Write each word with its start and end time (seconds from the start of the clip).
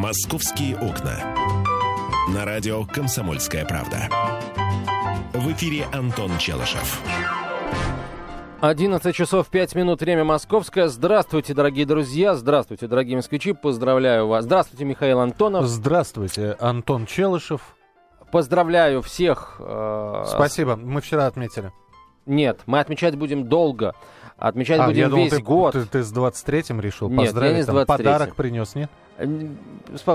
«Московские 0.00 0.78
окна». 0.78 1.12
На 2.34 2.46
радио 2.46 2.86
«Комсомольская 2.86 3.66
правда». 3.66 4.08
В 5.34 5.52
эфире 5.52 5.84
Антон 5.92 6.38
Челышев. 6.38 7.02
11 8.62 9.14
часов 9.14 9.48
5 9.48 9.74
минут, 9.74 10.00
время 10.00 10.24
московское. 10.24 10.88
Здравствуйте, 10.88 11.52
дорогие 11.52 11.84
друзья, 11.84 12.34
здравствуйте, 12.34 12.86
дорогие 12.86 13.16
москвичи, 13.16 13.52
поздравляю 13.52 14.26
вас. 14.26 14.46
Здравствуйте, 14.46 14.86
Михаил 14.86 15.20
Антонов. 15.20 15.66
Здравствуйте, 15.66 16.56
Антон 16.58 17.04
Челышев. 17.04 17.60
Поздравляю 18.32 19.02
всех. 19.02 19.56
Э, 19.58 20.24
Спасибо, 20.26 20.76
мы 20.76 21.02
вчера 21.02 21.26
отметили. 21.26 21.72
Нет, 22.24 22.60
мы 22.64 22.80
отмечать 22.80 23.16
будем 23.16 23.48
долго. 23.48 23.94
Отмечать 24.38 24.80
а, 24.80 24.86
будем 24.86 24.98
я 24.98 25.08
думал, 25.10 25.24
весь 25.24 25.32
ты, 25.34 25.42
год. 25.42 25.74
Ты, 25.74 25.84
ты 25.84 26.02
с 26.02 26.10
23-м 26.10 26.80
решил 26.80 27.10
нет, 27.10 27.18
поздравить? 27.18 27.50
Я 27.50 27.56
не 27.58 27.62
с 27.64 27.66
23 27.66 28.04
подарок 28.04 28.34
принес, 28.34 28.74
нет? 28.74 28.90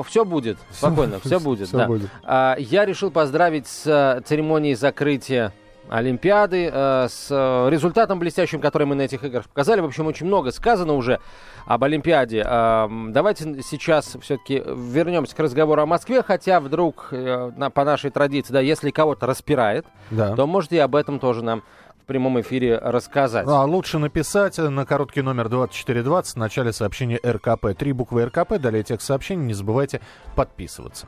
Все 0.08 0.26
будет, 0.26 0.58
спокойно, 0.72 1.20
все 1.20 1.40
будет. 1.40 1.68
Все 1.68 1.78
да. 1.78 1.88
будет. 1.88 2.10
А, 2.24 2.56
я 2.58 2.86
решил 2.86 3.12
поздравить 3.12 3.68
с 3.68 3.86
э, 3.86 4.22
церемонией 4.26 4.76
закрытия 4.76 5.54
Олимпиады, 5.90 6.70
э, 6.72 7.08
с 7.10 7.28
э, 7.30 7.70
результатом 7.70 8.18
блестящим, 8.20 8.60
который 8.60 8.88
мы 8.88 8.96
на 8.96 9.04
этих 9.04 9.24
играх 9.24 9.48
показали. 9.48 9.82
В 9.82 9.86
общем, 9.86 10.08
очень 10.08 10.26
много 10.26 10.52
сказано 10.52 10.94
уже 10.94 11.20
об 11.66 11.84
Олимпиаде. 11.84 12.44
Э, 12.46 12.88
давайте 13.10 13.62
сейчас 13.62 14.18
все-таки 14.22 14.64
вернемся 14.66 15.36
к 15.36 15.40
разговору 15.40 15.82
о 15.82 15.86
Москве, 15.86 16.24
хотя 16.24 16.60
вдруг 16.60 17.10
э, 17.12 17.52
на, 17.56 17.70
по 17.70 17.84
нашей 17.84 18.10
традиции, 18.10 18.54
да, 18.54 18.62
если 18.62 18.90
кого-то 18.90 19.28
распирает, 19.28 19.86
да. 20.10 20.36
то 20.36 20.48
можете 20.48 20.82
об 20.82 20.96
этом 20.96 21.20
тоже 21.20 21.44
нам 21.44 21.64
в 22.06 22.08
прямом 22.08 22.40
эфире 22.40 22.78
рассказать. 22.78 23.48
А, 23.48 23.66
лучше 23.66 23.98
написать 23.98 24.60
на 24.60 24.86
короткий 24.86 25.24
номер 25.24 25.50
2420 25.50 26.36
в 26.36 26.38
начале 26.38 26.72
сообщения 26.72 27.20
РКП. 27.26 27.76
Три 27.76 27.94
буквы 27.94 28.26
РКП, 28.26 28.60
далее 28.60 28.84
текст 28.84 29.08
сообщений. 29.08 29.44
Не 29.44 29.56
забывайте 29.56 30.02
подписываться. 30.36 31.08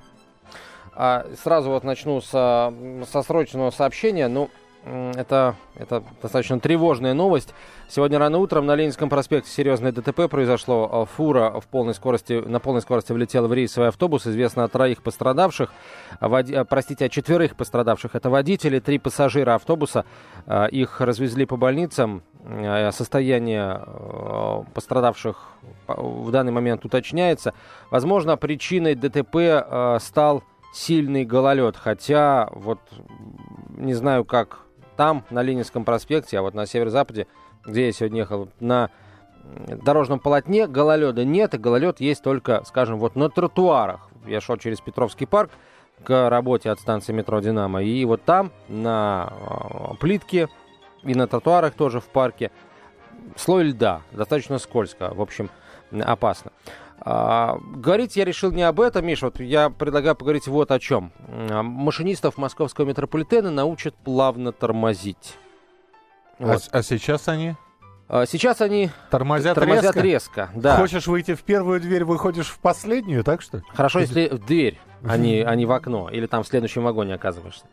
А, 0.95 1.27
сразу 1.43 1.69
вот 1.69 1.83
начну 1.83 2.19
со, 2.19 2.73
со 3.11 3.21
срочного 3.21 3.69
сообщения. 3.69 4.27
Ну, 4.27 4.49
это, 5.15 5.55
это 5.75 6.03
достаточно 6.21 6.59
тревожная 6.59 7.13
новость. 7.13 7.53
Сегодня 7.89 8.19
рано 8.19 8.37
утром 8.37 8.65
на 8.65 8.75
Ленинском 8.75 9.09
проспекте 9.09 9.49
серьезное 9.49 9.91
ДТП 9.91 10.29
произошло. 10.29 10.89
А, 10.91 11.05
фура 11.05 11.59
в 11.59 11.67
полной 11.67 11.93
скорости, 11.93 12.33
на 12.33 12.59
полной 12.59 12.81
скорости 12.81 13.11
влетела 13.11 13.47
в 13.47 13.53
рейсовый 13.53 13.89
автобус. 13.89 14.27
Известно 14.27 14.63
о 14.63 14.67
троих 14.67 15.03
пострадавших. 15.03 15.71
Води, 16.21 16.53
а, 16.53 16.65
простите, 16.65 17.05
о 17.05 17.09
четверых 17.09 17.55
пострадавших. 17.55 18.15
Это 18.15 18.29
водители, 18.29 18.79
три 18.79 18.99
пассажира 18.99 19.55
автобуса. 19.55 20.05
А, 20.45 20.65
их 20.65 21.01
развезли 21.01 21.45
по 21.45 21.57
больницам. 21.57 22.23
Состояние 22.91 23.83
пострадавших 24.73 25.49
в 25.87 26.31
данный 26.31 26.53
момент 26.53 26.85
уточняется. 26.85 27.53
Возможно, 27.91 28.37
причиной 28.37 28.95
ДТП 28.95 29.99
стал 30.01 30.43
сильный 30.71 31.25
гололед. 31.25 31.75
Хотя, 31.75 32.47
вот 32.53 32.79
не 33.75 33.93
знаю, 33.93 34.23
как 34.23 34.66
там, 34.97 35.23
на 35.29 35.41
Ленинском 35.41 35.85
проспекте, 35.85 36.39
а 36.39 36.41
вот 36.41 36.53
на 36.53 36.65
северо-западе, 36.65 37.27
где 37.65 37.85
я 37.85 37.91
сегодня 37.91 38.19
ехал, 38.19 38.49
на 38.59 38.89
дорожном 39.67 40.19
полотне 40.19 40.67
гололеда 40.67 41.23
нет, 41.23 41.53
и 41.53 41.57
гололед 41.57 42.01
есть 42.01 42.23
только, 42.23 42.63
скажем, 42.65 42.99
вот 42.99 43.15
на 43.15 43.29
тротуарах. 43.29 44.09
Я 44.25 44.41
шел 44.41 44.57
через 44.57 44.81
Петровский 44.81 45.25
парк 45.25 45.51
к 46.03 46.29
работе 46.29 46.69
от 46.69 46.79
станции 46.79 47.13
метро 47.13 47.39
«Динамо», 47.39 47.81
и 47.81 48.03
вот 48.05 48.23
там, 48.23 48.51
на 48.67 49.31
э, 49.31 49.95
плитке 49.99 50.49
и 51.03 51.15
на 51.15 51.27
тротуарах 51.27 51.73
тоже 51.73 51.99
в 51.99 52.05
парке, 52.05 52.51
слой 53.35 53.65
льда, 53.65 54.01
достаточно 54.11 54.59
скользко, 54.59 55.13
в 55.13 55.21
общем, 55.21 55.49
опасно. 55.91 56.51
А, 56.99 57.57
говорить 57.75 58.15
я 58.15 58.25
решил 58.25 58.51
не 58.51 58.63
об 58.63 58.79
этом, 58.79 59.05
Миша, 59.05 59.27
вот 59.27 59.39
я 59.39 59.69
предлагаю 59.69 60.15
поговорить 60.15 60.47
вот 60.47 60.71
о 60.71 60.79
чем. 60.79 61.11
Машинистов 61.27 62.37
московского 62.37 62.85
метрополитена 62.85 63.51
научат 63.51 63.95
плавно 63.95 64.51
тормозить. 64.51 65.35
А 66.39 66.45
вот. 66.45 66.69
А, 66.71 66.79
а 66.79 66.83
сейчас 66.83 67.27
они? 67.27 67.55
А, 68.09 68.25
сейчас 68.25 68.61
они 68.61 68.89
тормозят, 69.09 69.55
тормозят 69.55 69.95
резко. 69.97 70.01
резко 70.01 70.49
да. 70.55 70.77
Хочешь 70.77 71.07
выйти 71.07 71.35
в 71.35 71.43
первую 71.43 71.81
дверь, 71.81 72.03
выходишь 72.03 72.47
в 72.47 72.59
последнюю, 72.59 73.23
так 73.23 73.41
что? 73.41 73.61
Хорошо, 73.73 73.99
если 73.99 74.29
в 74.29 74.45
дверь, 74.45 74.79
а 75.03 75.17
не, 75.17 75.41
а 75.41 75.55
не 75.55 75.65
в 75.65 75.71
окно, 75.71 76.09
или 76.09 76.25
там 76.25 76.43
в 76.43 76.47
следующем 76.47 76.83
вагоне 76.83 77.13
оказываешься. 77.15 77.65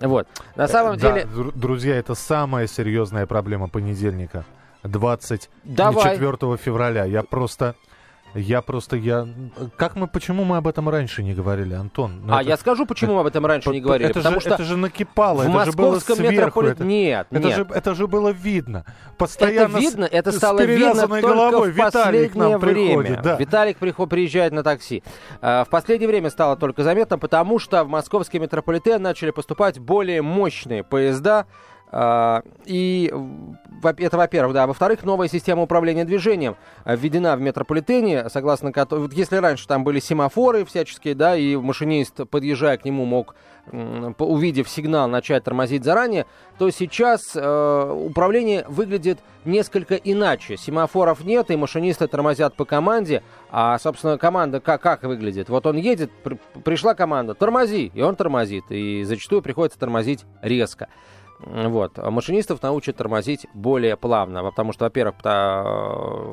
Вот. 0.00 0.28
На 0.56 0.68
самом 0.68 0.98
деле... 0.98 1.24
Да, 1.24 1.50
друзья, 1.54 1.96
это 1.96 2.14
самая 2.14 2.66
серьезная 2.66 3.26
проблема 3.26 3.68
понедельника. 3.68 4.44
24 4.82 6.56
февраля. 6.58 7.04
Я 7.04 7.22
просто... 7.22 7.74
Я 8.34 8.62
просто, 8.62 8.96
я... 8.96 9.28
Как 9.76 9.94
мы, 9.94 10.08
почему 10.08 10.44
мы 10.44 10.56
об 10.56 10.66
этом 10.66 10.88
раньше 10.88 11.22
не 11.22 11.34
говорили, 11.34 11.74
Антон? 11.74 12.22
Ну, 12.26 12.34
а 12.34 12.40
это... 12.40 12.50
я 12.50 12.56
скажу, 12.56 12.84
почему 12.84 13.14
мы 13.14 13.20
об 13.20 13.26
этом 13.26 13.46
раньше 13.46 13.70
не 13.70 13.80
говорили. 13.80 14.10
Это 14.10 14.18
Потому 14.18 14.36
же, 14.36 14.40
что 14.40 14.54
это 14.54 14.64
же 14.64 14.76
накипало, 14.76 15.42
это 15.42 15.64
же 15.66 15.72
было 15.72 15.98
сверху. 16.00 16.22
Метрополит... 16.22 16.72
Это, 16.72 16.84
нет, 16.84 17.26
это 17.30 17.48
нет. 17.48 17.56
Же, 17.56 17.66
это 17.72 17.94
же 17.94 18.06
было 18.08 18.30
видно. 18.30 18.84
Постоянно 19.16 19.76
это 19.76 19.78
видно, 19.78 20.04
это 20.04 20.32
стало 20.32 20.62
видно 20.64 21.06
только 21.06 21.28
головой. 21.28 21.72
в 21.72 21.76
к 21.76 22.34
нам 22.34 22.58
время. 22.58 22.58
приходит. 22.58 23.22
Да. 23.22 23.36
Виталик 23.36 23.78
приход, 23.78 24.10
приезжает 24.10 24.52
на 24.52 24.62
такси. 24.62 25.02
А, 25.40 25.64
в 25.64 25.68
последнее 25.68 26.08
время 26.08 26.30
стало 26.30 26.56
только 26.56 26.82
заметно, 26.82 27.18
потому 27.18 27.58
что 27.58 27.84
в 27.84 27.88
московский 27.88 28.38
метрополитен 28.38 29.00
начали 29.00 29.30
поступать 29.30 29.78
более 29.78 30.22
мощные 30.22 30.82
поезда, 30.82 31.46
и 31.94 33.12
это, 33.82 34.16
во-первых, 34.16 34.54
да. 34.54 34.66
Во-вторых, 34.66 35.04
новая 35.04 35.28
система 35.28 35.62
управления 35.62 36.04
движением 36.04 36.56
введена 36.84 37.36
в 37.36 37.40
метрополитене, 37.40 38.28
согласно 38.30 38.72
которой, 38.72 39.00
вот 39.00 39.12
если 39.12 39.36
раньше 39.36 39.66
там 39.66 39.84
были 39.84 40.00
семафоры 40.00 40.64
всяческие, 40.64 41.14
да, 41.14 41.36
и 41.36 41.56
машинист, 41.56 42.28
подъезжая 42.30 42.78
к 42.78 42.84
нему, 42.84 43.04
мог, 43.04 43.34
увидев 43.70 44.68
сигнал, 44.68 45.08
начать 45.08 45.44
тормозить 45.44 45.84
заранее, 45.84 46.26
то 46.58 46.70
сейчас 46.70 47.32
э, 47.34 47.92
управление 47.92 48.64
выглядит 48.68 49.18
несколько 49.44 49.94
иначе. 49.96 50.56
Семафоров 50.56 51.24
нет, 51.24 51.50
и 51.50 51.56
машинисты 51.56 52.06
тормозят 52.06 52.54
по 52.54 52.64
команде, 52.64 53.22
а, 53.50 53.78
собственно, 53.78 54.18
команда 54.18 54.60
как, 54.60 54.80
как 54.80 55.02
выглядит? 55.02 55.48
Вот 55.48 55.66
он 55.66 55.76
едет, 55.76 56.10
при, 56.22 56.38
пришла 56.64 56.94
команда, 56.94 57.34
тормози, 57.34 57.90
и 57.94 58.02
он 58.02 58.16
тормозит, 58.16 58.64
и 58.70 59.04
зачастую 59.04 59.42
приходится 59.42 59.78
тормозить 59.78 60.24
резко. 60.42 60.88
Вот. 61.46 61.98
Машинистов 61.98 62.62
научат 62.62 62.96
тормозить 62.96 63.46
более 63.52 63.96
плавно, 63.96 64.42
потому 64.42 64.72
что, 64.72 64.84
во-первых, 64.84 65.16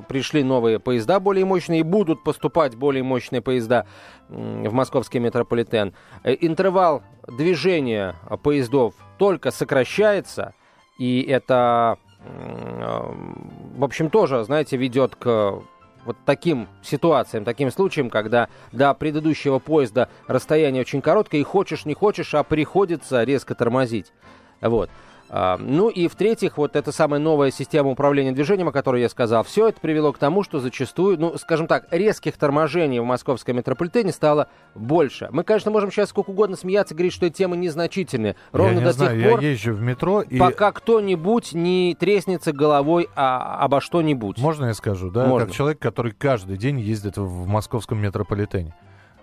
пришли 0.07 0.43
новые 0.43 0.79
поезда 0.79 1.19
более 1.19 1.43
мощные, 1.43 1.81
и 1.81 1.83
будут 1.83 2.23
поступать 2.23 2.75
более 2.75 3.03
мощные 3.03 3.41
поезда 3.41 3.85
в 4.29 4.71
московский 4.71 5.19
метрополитен. 5.19 5.93
Э, 6.23 6.35
интервал 6.39 7.03
движения 7.27 8.15
поездов 8.43 8.93
только 9.17 9.51
сокращается, 9.51 10.53
и 10.97 11.21
это, 11.23 11.97
в 12.23 13.83
общем, 13.83 14.09
тоже, 14.09 14.43
знаете, 14.43 14.77
ведет 14.77 15.15
к 15.15 15.61
вот 16.05 16.17
таким 16.25 16.67
ситуациям, 16.81 17.43
таким 17.43 17.71
случаям, 17.71 18.09
когда 18.09 18.49
до 18.71 18.93
предыдущего 18.93 19.59
поезда 19.59 20.09
расстояние 20.27 20.81
очень 20.81 21.01
короткое, 21.01 21.41
и 21.41 21.43
хочешь 21.43 21.85
не 21.85 21.93
хочешь, 21.93 22.33
а 22.33 22.43
приходится 22.43 23.23
резко 23.23 23.55
тормозить. 23.55 24.13
Вот. 24.61 24.89
А, 25.33 25.57
ну 25.57 25.87
и 25.87 26.09
в-третьих, 26.09 26.57
вот 26.57 26.75
эта 26.75 26.91
самая 26.91 27.21
новая 27.21 27.51
система 27.51 27.89
управления 27.89 28.33
движением, 28.33 28.67
о 28.67 28.73
которой 28.73 29.01
я 29.01 29.07
сказал, 29.07 29.45
все 29.45 29.69
это 29.69 29.79
привело 29.79 30.11
к 30.11 30.17
тому, 30.17 30.43
что 30.43 30.59
зачастую, 30.59 31.17
ну, 31.17 31.37
скажем 31.37 31.67
так, 31.67 31.87
резких 31.89 32.35
торможений 32.35 32.99
в 32.99 33.05
московском 33.05 33.55
метрополитене 33.55 34.11
стало 34.11 34.49
больше. 34.75 35.29
Мы, 35.31 35.45
конечно, 35.45 35.71
можем 35.71 35.89
сейчас 35.89 36.09
сколько 36.09 36.31
угодно 36.31 36.57
смеяться, 36.57 36.95
говорить, 36.95 37.13
что 37.13 37.25
эти 37.25 37.37
темы 37.37 37.55
незначительные. 37.55 38.35
Ровно 38.51 38.73
я 38.73 38.79
не 38.79 38.83
до 38.83 38.91
знаю, 38.91 39.21
тех 39.21 39.31
пор, 39.31 39.39
я 39.39 39.51
езжу 39.51 39.73
в 39.73 39.81
метро 39.81 40.21
и... 40.21 40.37
пока 40.37 40.73
кто-нибудь 40.73 41.53
не 41.53 41.95
треснется 41.97 42.51
головой 42.51 43.07
а, 43.15 43.63
обо 43.63 43.79
что-нибудь. 43.79 44.37
Можно 44.37 44.65
я 44.65 44.73
скажу, 44.73 45.11
да? 45.11 45.27
Можно. 45.27 45.47
Как 45.47 45.55
человек, 45.55 45.79
который 45.79 46.11
каждый 46.11 46.57
день 46.57 46.77
ездит 46.77 47.15
в 47.15 47.47
московском 47.47 47.99
метрополитене. 47.99 48.75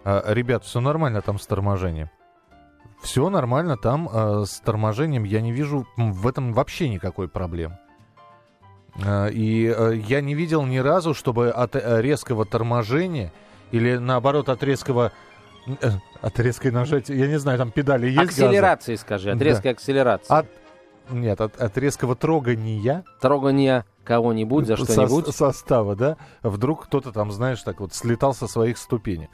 А, 0.05 0.25
ребят, 0.33 0.65
все 0.65 0.81
нормально 0.81 1.21
там 1.21 1.39
с 1.39 1.47
торможением. 1.47 2.09
Все 3.01 3.29
нормально, 3.31 3.77
там 3.77 4.09
э, 4.13 4.45
с 4.47 4.61
торможением 4.61 5.25
я 5.25 5.41
не 5.41 5.53
вижу 5.53 5.87
в 5.97 6.27
этом 6.27 6.53
вообще 6.53 6.89
никакой 6.89 7.29
проблемы. 7.29 7.79
Э, 8.97 9.31
и 9.31 9.73
э, 9.75 9.97
я 10.09 10.21
не 10.21 10.35
видел 10.35 10.65
ни 10.65 10.79
разу, 10.79 11.15
чтобы 11.15 11.51
от 11.51 11.77
э, 11.77 12.03
резкого 12.03 12.45
торможения 12.45 13.33
или 13.71 13.97
наоборот 13.97 14.49
от 14.49 14.63
резкого 14.63 15.13
э, 15.67 15.91
от 16.21 16.39
резкой 16.41 16.71
нажатия, 16.73 17.15
я 17.15 17.29
не 17.29 17.39
знаю, 17.39 17.59
там 17.59 17.71
педали 17.71 18.09
есть 18.09 18.19
Акселерации, 18.19 18.93
газа? 18.93 19.03
скажи, 19.03 19.31
от 19.31 19.41
резкой 19.41 19.73
да. 19.73 19.77
акселерации. 19.77 20.33
От, 20.33 20.47
нет, 21.11 21.41
от, 21.41 21.61
от 21.61 21.79
резкого 21.79 22.17
трогания. 22.17 23.05
Трогания 23.21 23.85
кого-нибудь 24.05 24.67
за 24.67 24.77
что-нибудь. 24.77 25.27
Со, 25.27 25.33
состава, 25.33 25.95
да? 25.95 26.17
Вдруг 26.43 26.85
кто-то 26.85 27.13
там, 27.13 27.31
знаешь, 27.31 27.63
так 27.63 27.81
вот 27.81 27.95
слетал 27.95 28.35
со 28.35 28.47
своих 28.49 28.79
ступенек. 28.79 29.31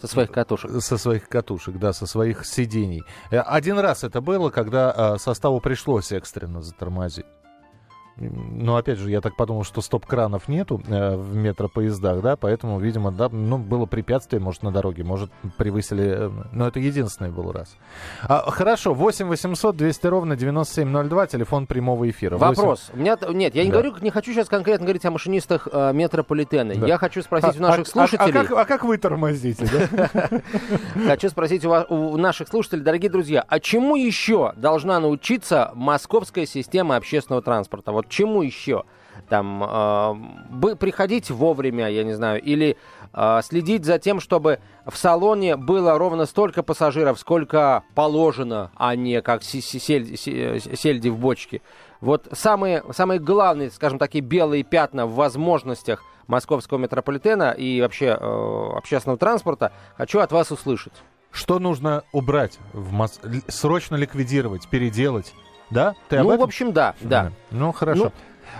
Со 0.00 0.06
своих 0.06 0.30
катушек. 0.30 0.70
Со 0.82 0.98
своих 0.98 1.28
катушек, 1.28 1.78
да, 1.78 1.92
со 1.92 2.06
своих 2.06 2.44
сидений. 2.44 3.02
Э, 3.30 3.38
один 3.40 3.78
раз 3.78 4.04
это 4.04 4.20
было, 4.20 4.50
когда 4.50 5.14
э, 5.14 5.18
составу 5.18 5.60
пришлось 5.60 6.12
экстренно 6.12 6.62
затормозить. 6.62 7.26
Ну, 8.16 8.76
опять 8.76 8.98
же, 8.98 9.10
я 9.10 9.20
так 9.20 9.36
подумал, 9.36 9.64
что 9.64 9.80
стоп-кранов 9.80 10.48
нету 10.48 10.82
э, 10.86 11.16
в 11.16 11.34
метропоездах, 11.34 12.20
да, 12.20 12.36
поэтому, 12.36 12.78
видимо, 12.78 13.10
да, 13.10 13.28
ну, 13.30 13.58
было 13.58 13.86
препятствие, 13.86 14.40
может, 14.40 14.62
на 14.62 14.70
дороге, 14.70 15.04
может, 15.04 15.30
превысили, 15.56 16.26
э, 16.26 16.30
но 16.52 16.68
это 16.68 16.80
единственный 16.80 17.30
был 17.30 17.50
раз. 17.52 17.76
А, 18.22 18.50
хорошо, 18.50 18.92
8 18.92 19.26
800 19.26 19.76
200 19.76 20.06
ровно 20.06 20.36
9702, 20.36 21.26
телефон 21.28 21.66
прямого 21.66 22.08
эфира. 22.10 22.36
8... 22.36 22.54
Вопрос. 22.54 22.90
У 22.92 22.98
меня, 22.98 23.16
нет, 23.30 23.54
я 23.54 23.64
не 23.64 23.70
да. 23.70 23.80
говорю, 23.80 23.94
не 24.02 24.10
хочу 24.10 24.32
сейчас 24.32 24.48
конкретно 24.48 24.84
говорить 24.84 25.04
о 25.06 25.10
машинистах 25.10 25.68
э, 25.72 25.92
метрополитена. 25.92 26.74
Да. 26.74 26.86
Я 26.86 26.98
хочу 26.98 27.22
спросить 27.22 27.56
а, 27.56 27.58
у 27.58 27.62
наших 27.62 27.86
а, 27.86 27.90
слушателей... 27.90 28.38
А, 28.38 28.40
а, 28.40 28.44
как, 28.44 28.58
а 28.58 28.64
как 28.64 28.84
вы 28.84 28.98
тормозите? 28.98 29.66
Хочу 31.06 31.28
спросить 31.28 31.64
у 31.64 32.16
наших 32.16 32.48
слушателей, 32.48 32.82
дорогие 32.82 33.10
друзья, 33.10 33.44
а 33.48 33.60
чему 33.60 33.96
еще 33.96 34.52
должна 34.56 35.00
научиться 35.00 35.70
московская 35.74 36.46
система 36.46 36.96
общественного 36.96 37.42
транспорта? 37.42 37.92
Вот 38.00 38.08
чему 38.08 38.40
еще? 38.40 38.84
Там 39.28 39.62
э, 39.62 40.76
приходить 40.76 41.28
вовремя, 41.30 41.88
я 41.90 42.02
не 42.02 42.14
знаю, 42.14 42.40
или 42.40 42.78
э, 43.12 43.40
следить 43.44 43.84
за 43.84 43.98
тем, 43.98 44.20
чтобы 44.20 44.60
в 44.86 44.96
салоне 44.96 45.56
было 45.56 45.98
ровно 45.98 46.24
столько 46.24 46.62
пассажиров, 46.62 47.20
сколько 47.20 47.84
положено, 47.94 48.70
а 48.74 48.96
не 48.96 49.20
как 49.20 49.42
сель, 49.42 50.16
сельди 50.16 51.10
в 51.10 51.18
бочке. 51.18 51.60
Вот 52.00 52.26
самые, 52.32 52.82
самые 52.92 53.20
главные, 53.20 53.70
скажем, 53.70 53.98
такие 53.98 54.24
белые 54.24 54.62
пятна 54.62 55.06
в 55.06 55.14
возможностях 55.14 56.02
московского 56.26 56.78
метрополитена 56.78 57.50
и 57.50 57.82
вообще 57.82 58.16
э, 58.18 58.70
общественного 58.78 59.18
транспорта 59.18 59.72
хочу 59.98 60.20
от 60.20 60.32
вас 60.32 60.50
услышать. 60.50 60.94
Что 61.30 61.58
нужно 61.58 62.02
убрать, 62.12 62.58
в 62.72 62.92
Мос... 62.92 63.20
срочно 63.48 63.96
ликвидировать, 63.96 64.68
переделать? 64.68 65.34
Да? 65.70 65.94
Ты 66.08 66.22
ну, 66.22 66.36
в 66.36 66.42
общем, 66.42 66.72
да, 66.72 66.94
да. 67.00 67.32
Ну, 67.50 67.72
хорошо. 67.72 68.12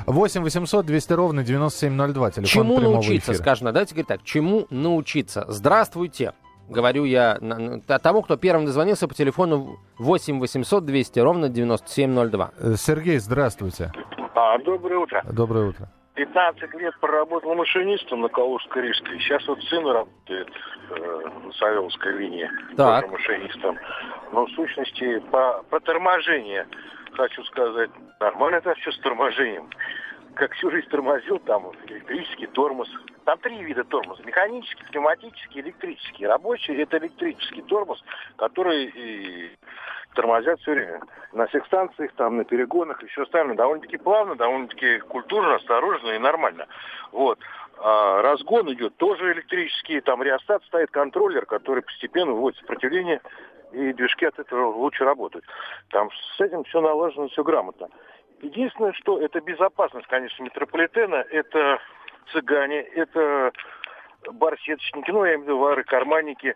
Ну, 0.07 0.13
8 0.13 0.43
800 0.43 0.87
200 0.87 1.13
ровно 1.13 1.43
9702, 1.43 2.31
телефон 2.31 2.47
Чему 2.47 2.81
научиться, 2.81 3.33
эфира. 3.33 3.43
скажем, 3.43 3.67
давайте 3.67 3.95
говорить 3.95 4.09
так, 4.09 4.23
чему 4.23 4.67
научиться? 4.71 5.45
Здравствуйте, 5.49 6.33
говорю 6.69 7.05
я 7.05 7.39
тому, 8.03 8.23
кто 8.23 8.37
первым 8.37 8.67
дозвонился 8.67 9.09
по 9.09 9.15
телефону 9.15 9.79
8 9.99 10.39
800 10.39 10.85
200 10.85 11.19
ровно 11.21 11.49
9702. 11.49 12.51
Э, 12.59 12.75
Сергей, 12.77 13.19
здравствуйте. 13.19 13.93
А, 14.35 14.59
доброе 14.59 14.99
утро. 14.99 15.23
Доброе 15.31 15.69
утро. 15.69 15.89
15 16.15 16.75
лет 16.75 16.95
проработал 17.01 17.55
машинистом 17.55 18.21
на 18.21 18.27
Калужско-Рижской. 18.27 19.19
Сейчас 19.21 19.47
вот 19.49 19.63
сын 19.65 19.87
работает 19.87 20.49
э, 20.91 21.47
на 21.47 21.53
Савеловской 21.53 22.19
линии. 22.19 22.51
Так. 22.77 23.05
Тоже 23.05 23.13
машинистом. 23.13 23.79
Но 24.33 24.47
в 24.47 24.51
сущности 24.51 25.19
по, 25.31 25.63
по 25.71 25.81
торможению 25.81 26.67
хочу 27.21 27.45
сказать, 27.45 27.91
нормально 28.19 28.57
это 28.57 28.75
все 28.75 28.93
с 28.93 28.99
торможением. 29.01 29.69
Как 30.35 30.53
всю 30.55 30.71
жизнь 30.71 30.89
тормозил, 30.89 31.39
там 31.41 31.71
электрический 31.87 32.47
тормоз. 32.47 32.89
Там 33.25 33.39
три 33.41 33.63
вида 33.63 33.85
тормоза. 33.85 34.23
Механический, 34.25 34.85
пневматический, 34.85 35.61
электрический. 35.61 36.27
Рабочий 36.27 36.75
это 36.77 36.99
электрический 36.99 37.63
тормоз, 37.63 38.03
который 38.37 38.87
и 38.87 39.51
тормозят 40.15 40.61
все 40.61 40.73
время. 40.73 41.01
На 41.33 41.47
всех 41.47 41.67
станциях, 41.67 42.13
там, 42.15 42.37
на 42.37 42.45
перегонах 42.45 43.03
и 43.03 43.07
все 43.09 43.23
остальное. 43.23 43.57
Довольно-таки 43.57 43.99
плавно, 43.99 44.35
довольно-таки 44.35 45.01
культурно, 45.01 45.57
осторожно 45.57 46.11
и 46.13 46.19
нормально. 46.19 46.67
Вот. 47.13 47.39
А 47.83 48.23
разгон 48.23 48.73
идет 48.73 48.97
тоже 48.97 49.33
электрический. 49.33 50.01
Там 50.01 50.23
реостат 50.23 50.63
стоит 50.65 50.91
контроллер, 50.91 51.45
который 51.45 51.83
постепенно 51.83 52.33
вводит 52.33 52.59
сопротивление 52.61 53.21
и 53.73 53.93
движки 53.93 54.27
от 54.27 54.39
этого 54.39 54.67
лучше 54.67 55.05
работают. 55.05 55.45
Там 55.91 56.11
с 56.37 56.41
этим 56.41 56.65
все 56.65 56.81
налажено, 56.81 57.29
все 57.29 57.43
грамотно. 57.43 57.89
Единственное, 58.43 58.93
что 58.93 59.21
это 59.21 59.41
безопасность, 59.41 60.07
конечно, 60.07 60.43
метрополитена, 60.43 61.25
это 61.31 61.79
цыгане, 62.33 62.81
это 62.81 63.53
барсеточники, 64.33 65.11
ну, 65.11 65.25
я 65.25 65.35
имею 65.35 65.41
в 65.41 65.45
виду 65.45 65.59
вары, 65.59 65.85
карманники, 65.85 66.55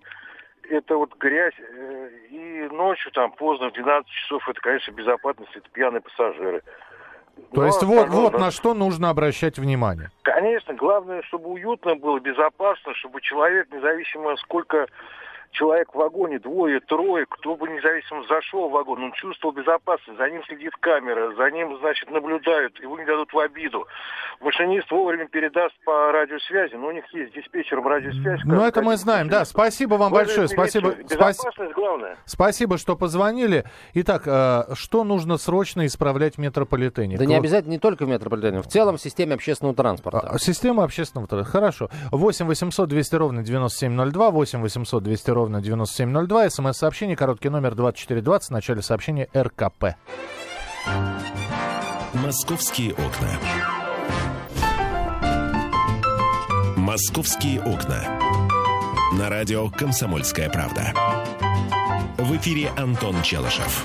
это 0.70 0.96
вот 0.96 1.14
грязь, 1.18 1.54
э, 1.58 2.10
и 2.30 2.68
ночью 2.70 3.12
там 3.12 3.32
поздно, 3.32 3.68
в 3.68 3.72
12 3.74 4.08
часов, 4.10 4.48
это, 4.48 4.60
конечно, 4.60 4.92
безопасность, 4.92 5.54
это 5.54 5.68
пьяные 5.70 6.00
пассажиры. 6.00 6.62
То 7.52 7.60
Но 7.60 7.66
есть 7.66 7.82
вот, 7.82 8.08
вот 8.08 8.32
на 8.38 8.50
что 8.50 8.74
нужно 8.74 9.10
обращать 9.10 9.58
внимание. 9.58 10.10
Конечно, 10.22 10.74
главное, 10.74 11.22
чтобы 11.22 11.50
уютно 11.50 11.96
было, 11.96 12.20
безопасно, 12.20 12.94
чтобы 12.94 13.20
человек, 13.20 13.72
независимо 13.72 14.36
сколько 14.36 14.86
человек 15.54 15.94
в 15.94 15.96
вагоне, 15.96 16.38
двое, 16.38 16.80
трое, 16.80 17.26
кто 17.28 17.56
бы 17.56 17.68
независимо 17.68 18.24
зашел 18.28 18.68
в 18.68 18.72
вагон, 18.72 19.02
он 19.02 19.12
чувствовал 19.12 19.54
безопасность, 19.54 20.18
за 20.18 20.28
ним 20.28 20.42
следит 20.44 20.72
камера, 20.80 21.34
за 21.34 21.50
ним, 21.50 21.78
значит, 21.78 22.10
наблюдают, 22.10 22.78
его 22.80 22.98
не 22.98 23.04
дадут 23.06 23.32
в 23.32 23.38
обиду. 23.38 23.86
Машинист 24.40 24.90
вовремя 24.90 25.26
передаст 25.26 25.74
по 25.84 26.12
радиосвязи, 26.12 26.74
но 26.74 26.88
у 26.88 26.92
них 26.92 27.04
есть 27.14 27.32
диспетчером 27.34 27.86
радиосвязь. 27.86 28.40
Ну, 28.44 28.62
это 28.62 28.82
мы 28.82 28.96
знаем, 28.96 29.28
да. 29.28 29.44
Спасибо 29.44 29.94
вам 29.94 30.12
большое. 30.12 30.48
Спасибо. 30.48 30.94
Безопасность 30.94 31.72
главное. 31.74 32.16
Спасибо, 32.26 32.76
что 32.76 32.96
позвонили. 32.96 33.64
Итак, 33.94 34.22
э, 34.26 34.74
что 34.74 35.04
нужно 35.04 35.38
срочно 35.38 35.86
исправлять 35.86 36.34
в 36.34 36.38
метрополитене? 36.38 37.16
Да 37.16 37.24
не 37.24 37.36
обязательно 37.36 37.72
не 37.72 37.78
только 37.78 38.04
в 38.04 38.08
метрополитене, 38.08 38.60
в 38.60 38.66
целом 38.66 38.96
в 38.96 39.00
системе 39.00 39.34
общественного 39.34 39.74
транспорта. 39.76 40.20
А, 40.20 40.38
система 40.38 40.84
общественного 40.84 41.28
транспорта. 41.28 41.50
Хорошо. 41.50 41.88
8 42.10 42.46
800 42.46 42.88
200 42.88 43.14
ровно 43.14 43.42
9702, 43.42 44.30
8 44.30 44.60
800 44.60 45.02
200 45.02 45.30
ровно 45.30 45.43
ровно 45.44 45.60
9702. 45.60 46.48
СМС-сообщение, 46.48 47.16
короткий 47.16 47.50
номер 47.50 47.74
2420, 47.74 48.48
в 48.48 48.50
начале 48.50 48.80
сообщения 48.80 49.28
РКП. 49.36 49.96
Московские 52.14 52.92
окна. 52.92 53.28
Московские 56.76 57.60
окна. 57.60 58.00
На 59.18 59.28
радио 59.28 59.68
«Комсомольская 59.68 60.48
правда». 60.48 60.94
В 62.16 62.34
эфире 62.36 62.70
Антон 62.78 63.20
Челышев. 63.22 63.84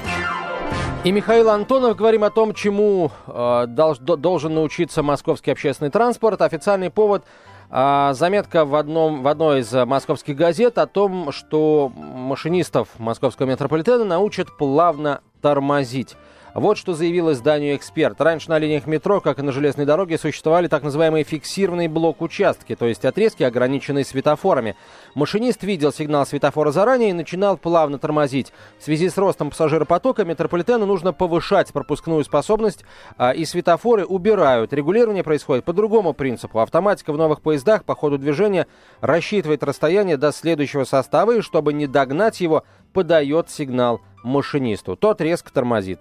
И 1.03 1.11
Михаил 1.11 1.49
Антонов 1.49 1.97
говорим 1.97 2.23
о 2.23 2.29
том, 2.29 2.53
чему 2.53 3.11
э, 3.27 3.65
долж, 3.67 3.97
должен 3.99 4.53
научиться 4.53 5.03
московский 5.03 5.51
общественный 5.51 5.91
транспорт. 5.91 6.41
Официальный 6.41 6.89
повод 6.89 7.25
заметка 7.69 8.65
в, 8.65 8.75
одном, 8.75 9.21
в 9.21 9.27
одной 9.27 9.59
из 9.59 9.71
московских 9.71 10.35
газет 10.35 10.77
о 10.77 10.87
том, 10.87 11.31
что 11.31 11.91
машинистов 11.95 12.89
московского 12.97 13.45
метрополитена 13.47 14.03
научат 14.03 14.57
плавно 14.57 15.21
тормозить. 15.41 16.15
Вот 16.53 16.77
что 16.77 16.93
заявил 16.93 17.31
изданию 17.31 17.75
«Эксперт». 17.75 18.19
Раньше 18.19 18.49
на 18.49 18.57
линиях 18.57 18.87
метро, 18.87 19.21
как 19.21 19.39
и 19.39 19.41
на 19.41 19.51
железной 19.51 19.85
дороге, 19.85 20.17
существовали 20.17 20.67
так 20.67 20.83
называемые 20.83 21.23
фиксированные 21.23 21.89
блок-участки, 21.89 22.75
то 22.75 22.85
есть 22.85 23.05
отрезки, 23.05 23.43
ограниченные 23.43 24.03
светофорами. 24.03 24.75
Машинист 25.13 25.63
видел 25.63 25.93
сигнал 25.93 26.25
светофора 26.25 26.71
заранее 26.71 27.11
и 27.11 27.13
начинал 27.13 27.57
плавно 27.57 27.99
тормозить. 27.99 28.51
В 28.79 28.83
связи 28.83 29.09
с 29.09 29.17
ростом 29.17 29.51
пассажиропотока 29.51 30.25
метрополитену 30.25 30.85
нужно 30.85 31.13
повышать 31.13 31.71
пропускную 31.71 32.23
способность, 32.23 32.83
а, 33.17 33.31
и 33.31 33.45
светофоры 33.45 34.05
убирают. 34.05 34.73
Регулирование 34.73 35.23
происходит 35.23 35.65
по 35.65 35.73
другому 35.73 36.13
принципу. 36.13 36.59
Автоматика 36.59 37.13
в 37.13 37.17
новых 37.17 37.41
поездах 37.41 37.83
по 37.83 37.95
ходу 37.95 38.17
движения 38.17 38.67
рассчитывает 39.01 39.63
расстояние 39.63 40.17
до 40.17 40.31
следующего 40.31 40.83
состава, 40.83 41.37
и 41.37 41.41
чтобы 41.41 41.73
не 41.73 41.85
догнать 41.85 42.41
его, 42.41 42.63
подает 42.93 43.49
сигнал 43.49 44.01
машинисту. 44.23 44.95
Тот 44.95 45.21
резко 45.21 45.51
тормозит. 45.53 45.99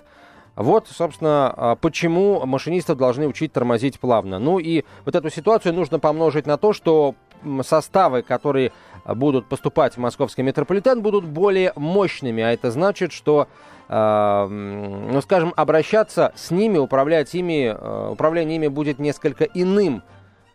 Вот, 0.58 0.88
собственно, 0.88 1.54
а, 1.56 1.76
почему 1.76 2.44
машинистов 2.44 2.98
должны 2.98 3.28
учить 3.28 3.52
тормозить 3.52 4.00
плавно. 4.00 4.40
Ну 4.40 4.58
и 4.58 4.84
вот 5.04 5.14
эту 5.14 5.30
ситуацию 5.30 5.72
нужно 5.72 6.00
помножить 6.00 6.48
на 6.48 6.56
то, 6.56 6.72
что 6.72 7.14
составы, 7.62 8.22
которые 8.22 8.72
будут 9.06 9.46
поступать 9.46 9.94
в 9.94 9.98
московский 9.98 10.42
метрополитен, 10.42 11.00
будут 11.00 11.24
более 11.24 11.72
мощными. 11.76 12.42
А 12.42 12.50
это 12.50 12.72
значит, 12.72 13.12
что, 13.12 13.46
э, 13.88 14.46
ну, 14.48 15.20
скажем, 15.20 15.54
обращаться 15.56 16.32
с 16.34 16.50
ними, 16.50 16.76
управлять 16.78 17.32
ими, 17.36 17.72
управление 18.10 18.56
ими 18.56 18.66
будет 18.66 18.98
несколько 18.98 19.44
иным. 19.44 20.02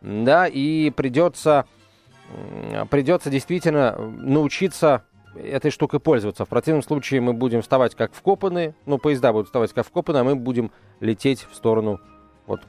Да, 0.02 0.48
и 0.48 0.90
придется, 0.90 1.64
придется 2.90 3.30
действительно 3.30 3.96
научиться 3.98 5.04
этой 5.36 5.72
штукой 5.72 6.00
пользоваться. 6.00 6.46
В 6.46 6.50
противном 6.50 6.84
случае 6.84 7.22
мы 7.22 7.34
будем 7.34 7.62
вставать 7.62 7.96
как 7.96 8.14
вкопанные, 8.14 8.76
ну, 8.86 8.98
поезда 8.98 9.32
будут 9.32 9.48
вставать 9.48 9.74
как 9.74 9.86
вкопанные, 9.86 10.22
а 10.22 10.24
мы 10.24 10.36
будем 10.36 10.72
лететь 11.00 11.48
в 11.50 11.56
сторону 11.56 12.00
вот, 12.46 12.62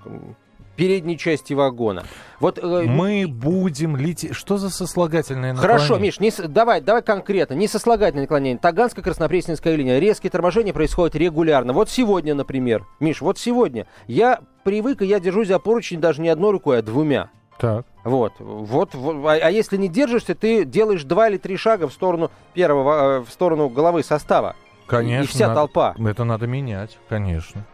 передней 0.77 1.19
части 1.19 1.53
вагона. 1.55 2.05
Вот, 2.41 2.59
э, 2.59 2.83
мы 2.83 3.27
будем 3.29 3.97
лететь... 3.97 4.35
Что 4.35 4.57
за 4.57 4.71
сослагательное 4.71 5.53
наклонение? 5.53 5.79
Хорошо, 5.79 5.99
Миш, 5.99 6.21
не, 6.21 6.33
давай, 6.49 6.81
давай 6.81 7.03
конкретно. 7.03 7.55
Не 7.55 7.69
сослагательное 7.69 8.25
наклонение. 8.25 8.59
Таганская 8.59 9.05
краснопресненская 9.05 9.75
линия. 9.77 9.99
Резкие 9.99 10.31
торможения 10.31 10.73
происходят 10.73 11.15
регулярно. 11.15 11.73
Вот 11.73 11.91
сегодня, 11.91 12.35
например. 12.35 12.85
Миш, 13.01 13.21
вот 13.21 13.39
сегодня. 13.39 13.87
Я 14.07 14.41
привык, 14.65 15.03
и 15.03 15.07
я 15.07 15.21
держусь 15.21 15.49
за 15.49 15.59
поручень 15.59 16.01
даже 16.01 16.21
не 16.21 16.29
одной 16.29 16.53
рукой, 16.53 16.79
а 16.79 16.83
двумя. 16.83 17.31
Так. 17.59 17.87
Вот, 18.05 18.33
вот, 18.39 18.95
вот 18.95 19.27
а, 19.27 19.33
а 19.35 19.51
если 19.51 19.77
не 19.77 19.89
держишься, 19.89 20.35
ты 20.35 20.65
делаешь 20.65 21.05
два 21.05 21.29
или 21.29 21.39
три 21.39 21.57
шага 21.57 21.89
в 21.89 21.93
сторону 21.93 22.31
первого, 22.53 23.19
э, 23.19 23.21
в 23.21 23.31
сторону 23.31 23.69
головы 23.69 24.03
состава. 24.03 24.57
Конечно. 24.87 25.25
И 25.25 25.27
вся 25.27 25.49
надо, 25.49 25.61
толпа. 25.61 25.95
Это 25.99 26.25
надо 26.25 26.47
менять, 26.47 26.99
конечно. 27.09 27.65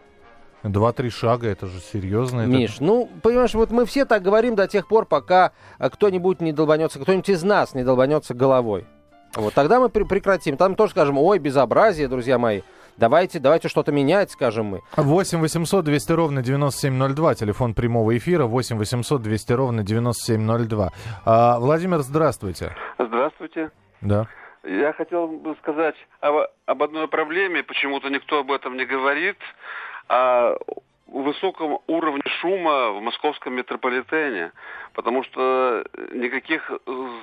Два-три 0.62 1.08
шага, 1.08 1.49
это 1.49 1.66
же 1.66 1.80
серьезно. 1.80 2.42
это- 2.42 2.50
Миш, 2.50 2.80
ну, 2.80 3.08
понимаешь, 3.22 3.54
вот 3.54 3.70
мы 3.70 3.87
все 3.87 4.04
так 4.04 4.22
говорим 4.22 4.54
до 4.54 4.68
тех 4.68 4.87
пор, 4.87 5.06
пока 5.06 5.52
а, 5.78 5.88
кто-нибудь 5.88 6.40
не 6.42 6.52
долбанется, 6.52 6.99
кто-нибудь 7.00 7.30
из 7.30 7.42
нас 7.42 7.75
не 7.75 7.82
долбанется 7.82 8.34
головой. 8.34 8.87
Вот 9.34 9.54
тогда 9.54 9.80
мы 9.80 9.87
пре- 9.87 10.04
прекратим. 10.06 10.56
Там 10.56 10.75
тоже 10.75 10.90
скажем, 10.92 11.16
ой, 11.16 11.38
безобразие, 11.38 12.08
друзья 12.08 12.37
мои. 12.38 12.60
Давайте, 13.00 13.38
давайте 13.38 13.69
что-то 13.69 13.92
менять, 13.92 14.30
скажем 14.30 14.66
мы. 14.66 14.80
8 14.95 15.40
800 15.40 15.87
200 15.87 16.12
ровно 16.12 16.42
9702, 16.42 17.35
телефон 17.35 17.73
прямого 17.73 18.14
эфира, 18.14 18.45
8 18.45 18.76
800 18.76 19.23
200 19.23 19.52
ровно 19.54 19.83
9702. 19.83 20.90
А, 21.25 21.59
Владимир, 21.59 22.00
здравствуйте. 22.00 22.76
Здравствуйте. 22.99 23.71
Да. 24.02 24.26
Я 24.64 24.92
хотел 24.92 25.28
бы 25.28 25.57
сказать 25.62 25.95
об, 26.21 26.47
об 26.66 26.83
одной 26.83 27.09
проблеме, 27.09 27.62
почему-то 27.62 28.11
никто 28.11 28.40
об 28.40 28.52
этом 28.52 28.76
не 28.76 28.85
говорит, 28.85 29.38
о 30.09 30.57
высоком 31.07 31.78
уровне 31.87 32.23
шума 32.42 32.90
в 32.90 33.00
московском 33.00 33.54
метрополитене, 33.54 34.52
потому 34.92 35.25
что 35.25 35.87
никаких 36.12 36.71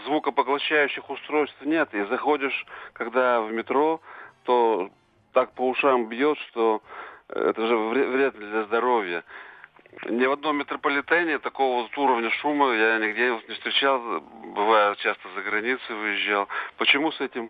звукопоглощающих 0.08 1.08
устройств 1.08 1.62
нет, 1.64 1.94
и 1.94 2.04
заходишь, 2.06 2.66
когда 2.94 3.42
в 3.42 3.52
метро, 3.52 4.02
то 4.44 4.90
так 5.38 5.52
по 5.52 5.70
ушам 5.70 6.08
бьет, 6.08 6.40
что 6.50 6.82
это 7.30 7.68
же 7.68 7.76
вре- 7.78 8.08
вредно 8.08 8.44
для 8.48 8.64
здоровья. 8.64 9.24
Ни 10.10 10.26
в 10.26 10.32
одном 10.32 10.58
метрополитене 10.58 11.38
такого 11.38 11.84
вот 11.84 11.96
уровня 11.96 12.32
шума 12.32 12.74
я 12.74 12.98
нигде 12.98 13.40
не 13.48 13.54
встречал. 13.54 14.02
Бываю 14.56 14.96
часто 14.96 15.30
за 15.36 15.42
границей 15.44 15.96
выезжал. 15.96 16.48
Почему 16.78 17.12
с 17.12 17.22
этим 17.22 17.46
э, 17.46 17.50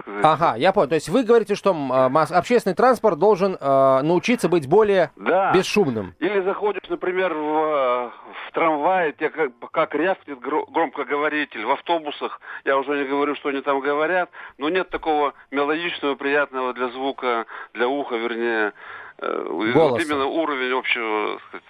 сказать, 0.00 0.24
Ага, 0.24 0.54
я 0.56 0.72
понял. 0.72 0.88
То 0.88 0.94
есть 0.96 1.08
вы 1.08 1.22
говорите, 1.24 1.54
что 1.54 1.74
а, 1.90 2.06
общественный 2.30 2.74
транспорт 2.74 3.18
должен 3.18 3.56
а, 3.60 4.02
научиться 4.02 4.48
быть 4.48 4.68
более 4.68 5.10
Да. 5.16 5.52
бесшумным. 5.52 6.14
Или 6.18 6.40
заходишь, 6.42 6.88
например, 6.88 7.34
в, 7.34 7.38
э, 7.38 8.10
в 8.48 8.52
трамвае, 8.52 9.12
тебе 9.12 9.30
как, 9.30 9.50
как 9.70 9.94
рявкнет 9.94 10.38
гро- 10.38 10.64
громкоговоритель. 10.70 11.64
В 11.64 11.70
автобусах, 11.70 12.40
я 12.64 12.76
уже 12.78 12.98
не 12.98 13.04
говорю, 13.04 13.34
что 13.36 13.48
они 13.50 13.60
там 13.60 13.80
говорят, 13.80 14.30
но 14.58 14.68
нет 14.68 14.88
такого 14.90 15.34
мелодичного, 15.50 16.14
приятного 16.14 16.72
для 16.74 16.88
звука, 16.88 17.46
для 17.74 17.88
уха, 17.88 18.16
вернее. 18.16 18.72
э, 19.18 19.42
Голоса. 19.72 19.94
Вот 19.94 20.00
именно 20.02 20.26
уровень 20.26 20.72
общего 20.78 21.38
сказать, 21.48 21.64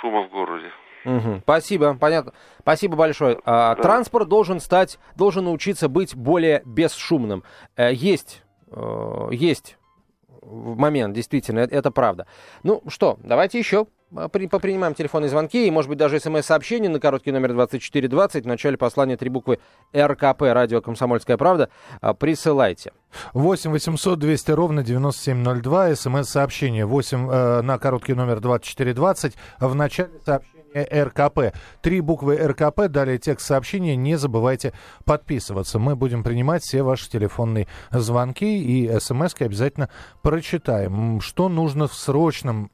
шума 0.00 0.22
в 0.22 0.30
городе. 0.30 0.70
Мгм. 1.04 1.40
Спасибо, 1.42 1.94
понятно. 1.94 2.32
Спасибо 2.60 2.96
большое. 2.96 3.38
А, 3.44 3.74
Транспорт 3.76 4.28
должен 4.28 4.60
стать, 4.60 4.98
должен 5.16 5.44
научиться 5.44 5.88
быть 5.88 6.14
более 6.14 6.62
бесшумным. 6.64 7.44
Э, 7.76 7.92
Есть, 7.92 8.42
э, 8.70 9.28
есть 9.32 9.76
момент, 10.46 11.14
действительно, 11.14 11.60
это, 11.60 11.74
это 11.74 11.90
правда. 11.90 12.26
Ну 12.62 12.82
что, 12.88 13.18
давайте 13.22 13.58
еще 13.58 13.86
при- 14.30 14.46
попринимаем 14.46 14.94
телефонные 14.94 15.28
звонки 15.30 15.66
и, 15.66 15.70
может 15.70 15.88
быть, 15.88 15.96
даже 15.98 16.20
смс-сообщение 16.20 16.90
на 16.90 17.00
короткий 17.00 17.32
номер 17.32 17.54
2420 17.54 18.44
в 18.44 18.46
начале 18.46 18.76
послания 18.76 19.16
три 19.16 19.30
буквы 19.30 19.58
РКП, 19.96 20.42
радио 20.42 20.80
«Комсомольская 20.82 21.36
правда», 21.38 21.70
присылайте. 22.18 22.92
8 23.32 23.70
800 23.70 24.18
200 24.18 24.50
ровно 24.52 24.82
9702, 24.82 25.96
смс-сообщение 25.96 26.84
8 26.86 27.30
э, 27.30 27.60
на 27.62 27.78
короткий 27.78 28.14
номер 28.14 28.40
2420, 28.40 29.34
в 29.60 29.74
начале 29.74 30.10
сообщения 30.24 30.53
РКП. 30.74 31.54
Три 31.80 32.00
буквы 32.00 32.36
РКП, 32.36 32.88
далее 32.88 33.18
текст 33.18 33.46
сообщения, 33.46 33.96
не 33.96 34.16
забывайте 34.16 34.72
подписываться. 35.04 35.78
Мы 35.78 35.96
будем 35.96 36.22
принимать 36.22 36.62
все 36.62 36.82
ваши 36.82 37.08
телефонные 37.08 37.68
звонки 37.90 38.62
и 38.62 38.98
смс 38.98 39.34
обязательно 39.40 39.88
прочитаем. 40.22 41.20
Что 41.20 41.48
нужно 41.48 41.88
в 41.88 41.94
срочном 41.94 42.70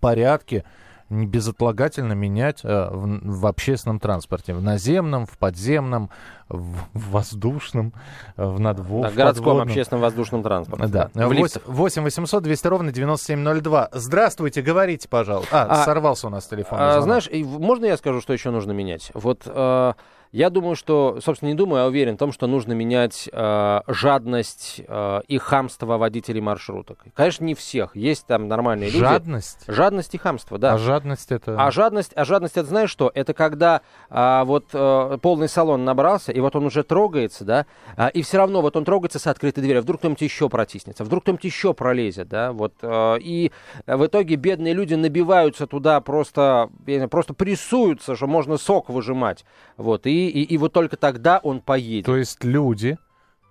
порядке 0.00 0.64
безотлагательно 1.08 2.14
менять 2.14 2.60
э, 2.64 2.88
в, 2.90 3.40
в 3.40 3.46
общественном 3.46 4.00
транспорте. 4.00 4.54
В 4.54 4.62
наземном, 4.62 5.26
в 5.26 5.38
подземном, 5.38 6.10
в, 6.48 6.76
в 6.94 7.10
воздушном, 7.10 7.92
э, 8.36 8.44
в 8.44 8.58
надво... 8.60 9.02
На 9.02 9.10
в 9.10 9.14
городском 9.14 9.44
подводном. 9.44 9.68
общественном 9.68 10.02
воздушном 10.02 10.42
транспорте. 10.42 10.86
Да. 10.86 11.10
В 11.14 11.32
лифтах. 11.32 11.62
8 11.66 12.02
800 12.02 12.42
200 12.42 12.66
ровно 12.66 12.92
9702. 12.92 13.90
Здравствуйте, 13.92 14.62
говорите, 14.62 15.08
пожалуйста. 15.08 15.62
А, 15.62 15.82
А, 15.82 15.84
сорвался 15.84 16.26
у 16.26 16.30
нас 16.30 16.46
телефон. 16.46 16.78
А, 16.80 17.00
знаешь, 17.00 17.28
можно 17.32 17.86
я 17.86 17.96
скажу, 17.96 18.20
что 18.20 18.32
еще 18.32 18.50
нужно 18.50 18.72
менять? 18.72 19.10
Вот 19.14 19.42
э, 19.46 19.92
я 20.32 20.50
думаю, 20.50 20.76
что, 20.76 21.18
собственно, 21.22 21.50
не 21.50 21.54
думаю, 21.54 21.84
а 21.84 21.86
уверен 21.86 22.14
в 22.14 22.18
том, 22.18 22.32
что 22.32 22.46
нужно 22.46 22.72
менять 22.72 23.28
э, 23.32 23.80
жадность 23.86 24.82
э, 24.86 25.20
и 25.28 25.38
хамство 25.38 25.96
водителей 25.96 26.40
маршруток. 26.40 27.04
Конечно, 27.14 27.44
не 27.44 27.54
всех. 27.54 27.96
Есть 27.96 28.26
там 28.26 28.48
нормальные 28.48 28.90
люди. 28.90 29.00
Жадность? 29.00 29.64
Жадность 29.66 30.14
и 30.14 30.18
хамство, 30.18 30.58
да. 30.58 30.74
А 30.74 30.78
жадность 30.78 31.32
это... 31.32 31.56
А 31.58 31.70
жадность, 31.70 32.12
а 32.14 32.24
жадность, 32.24 32.56
это 32.56 32.68
знаешь 32.68 32.90
что? 32.90 33.10
Это 33.14 33.34
когда 33.34 33.82
а, 34.10 34.44
вот 34.44 34.66
э, 34.72 35.18
полный 35.20 35.48
салон 35.48 35.84
набрался, 35.84 36.32
и 36.32 36.40
вот 36.40 36.56
он 36.56 36.66
уже 36.66 36.82
трогается, 36.82 37.44
да, 37.44 37.66
а, 37.96 38.08
и 38.08 38.22
все 38.22 38.38
равно 38.38 38.62
вот 38.62 38.76
он 38.76 38.84
трогается 38.84 39.18
с 39.18 39.26
открытой 39.26 39.62
дверью, 39.62 39.80
а 39.80 39.82
вдруг 39.82 39.98
кто-нибудь 40.00 40.20
еще 40.22 40.48
протиснется, 40.48 41.04
вдруг 41.04 41.22
кто-нибудь 41.22 41.44
еще 41.44 41.74
пролезет, 41.74 42.28
да, 42.28 42.52
вот, 42.52 42.74
э, 42.82 43.18
и 43.20 43.52
в 43.86 44.06
итоге 44.06 44.36
бедные 44.36 44.74
люди 44.74 44.94
набиваются 44.94 45.66
туда 45.66 46.00
просто, 46.00 46.70
просто 47.10 47.34
прессуются, 47.34 48.16
что 48.16 48.26
можно 48.26 48.56
сок 48.56 48.88
выжимать, 48.88 49.44
вот, 49.76 50.06
и, 50.06 50.10
и, 50.16 50.42
и 50.42 50.58
вот 50.58 50.72
только 50.72 50.96
тогда 50.96 51.38
он 51.42 51.60
поедет. 51.60 52.06
То 52.06 52.16
есть 52.16 52.44
люди, 52.44 52.98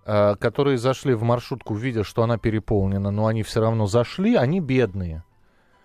э, 0.05 0.35
которые 0.39 0.77
зашли 0.77 1.13
в 1.13 1.23
маршрутку, 1.23 1.75
видя, 1.75 2.03
что 2.03 2.23
она 2.23 2.37
переполнена, 2.37 3.11
но 3.11 3.27
они 3.27 3.43
все 3.43 3.61
равно 3.61 3.85
зашли, 3.87 4.35
они 4.35 4.59
бедные. 4.59 5.23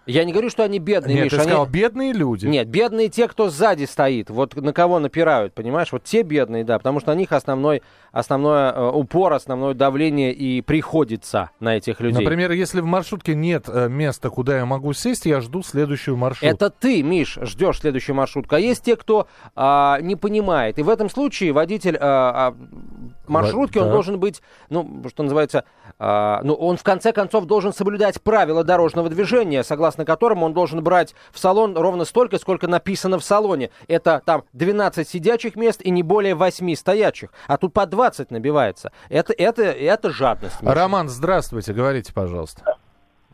Я 0.07 0.25
не 0.25 0.33
говорю, 0.33 0.51
что 0.51 0.65
они 0.65 0.79
бедные, 0.79 1.15
Нет, 1.15 1.25
Миш, 1.25 1.31
ты 1.31 1.37
они- 1.37 1.45
сказал, 1.45 1.67
бедные 1.67 2.13
люди. 2.13 2.47
Нет, 2.47 2.69
бедные 2.69 3.09
те, 3.09 3.29
кто 3.29 3.49
сзади 3.49 3.85
стоит, 3.85 4.31
вот 4.31 4.57
на 4.57 4.73
кого 4.73 4.99
напирают, 4.99 5.55
понимаешь? 5.55 5.93
Вот 5.93 6.05
те 6.05 6.23
бедные, 6.23 6.65
да, 6.65 6.79
потому 6.79 7.01
что 7.01 7.13
на 7.13 7.17
них 7.17 7.33
основной, 7.33 7.83
основной 8.11 8.71
э, 8.71 8.91
упор, 8.93 9.33
основное 9.33 9.75
давление 9.75 10.33
и 10.33 10.63
приходится 10.63 11.51
на 11.61 11.77
этих 11.77 12.01
людей. 12.01 12.23
Например, 12.23 12.53
если 12.53 12.81
в 12.81 12.87
маршрутке 12.87 13.35
нет 13.35 13.65
э, 13.69 13.89
места, 13.89 14.31
куда 14.31 14.57
я 14.57 14.65
могу 14.65 14.93
сесть, 14.93 15.27
я 15.27 15.41
жду 15.41 15.63
следующую 15.63 16.17
маршрутку. 16.17 16.55
Это 16.55 16.71
ты, 16.71 17.03
Миш, 17.03 17.39
ждешь 17.43 17.81
следующую 17.81 18.17
маршрутку. 18.17 18.55
А 18.55 18.59
есть 18.59 18.85
те, 18.85 18.97
кто 18.97 19.29
а, 19.55 19.99
не 20.01 20.17
понимает. 20.17 20.79
И 20.79 20.83
в 20.83 20.89
этом 20.89 21.11
случае 21.11 21.53
водитель 21.53 21.97
а, 22.01 22.55
а, 23.31 23.33
маршрутки, 23.33 23.79
он 23.79 23.85
должен 23.91 24.19
быть, 24.21 24.43
ну, 24.69 25.03
что 25.09 25.23
называется, 25.23 25.65
а, 25.99 26.41
ну, 26.43 26.55
он 26.55 26.77
в 26.77 26.83
конце 26.83 27.13
концов 27.13 27.47
должен 27.47 27.73
соблюдать 27.73 28.21
правила 28.23 28.65
дорожного 28.65 29.09
движения, 29.09 29.63
согласно 29.65 30.05
которому 30.05 30.47
он 30.47 30.53
должен 30.53 30.83
брать 30.83 31.15
в 31.33 31.39
салон 31.39 31.77
ровно 31.77 32.05
столько, 32.05 32.39
сколько 32.39 32.67
написано 32.69 33.19
в 33.19 33.25
салоне. 33.25 33.71
Это 33.89 34.23
там 34.25 34.45
12 34.53 35.09
сидячих 35.09 35.57
мест 35.57 35.81
и 35.83 35.91
не 35.91 36.03
более 36.03 36.35
8 36.35 36.75
стоячих. 36.75 37.31
А 37.47 37.57
тут 37.57 37.73
по 37.73 37.87
20 37.87 38.31
набивается. 38.31 38.93
Это, 39.09 39.33
это, 39.37 39.63
это 39.63 40.11
жадность. 40.11 40.61
Миша. 40.63 40.75
Роман, 40.75 41.09
здравствуйте, 41.09 41.73
говорите, 41.73 42.13
пожалуйста. 42.13 42.77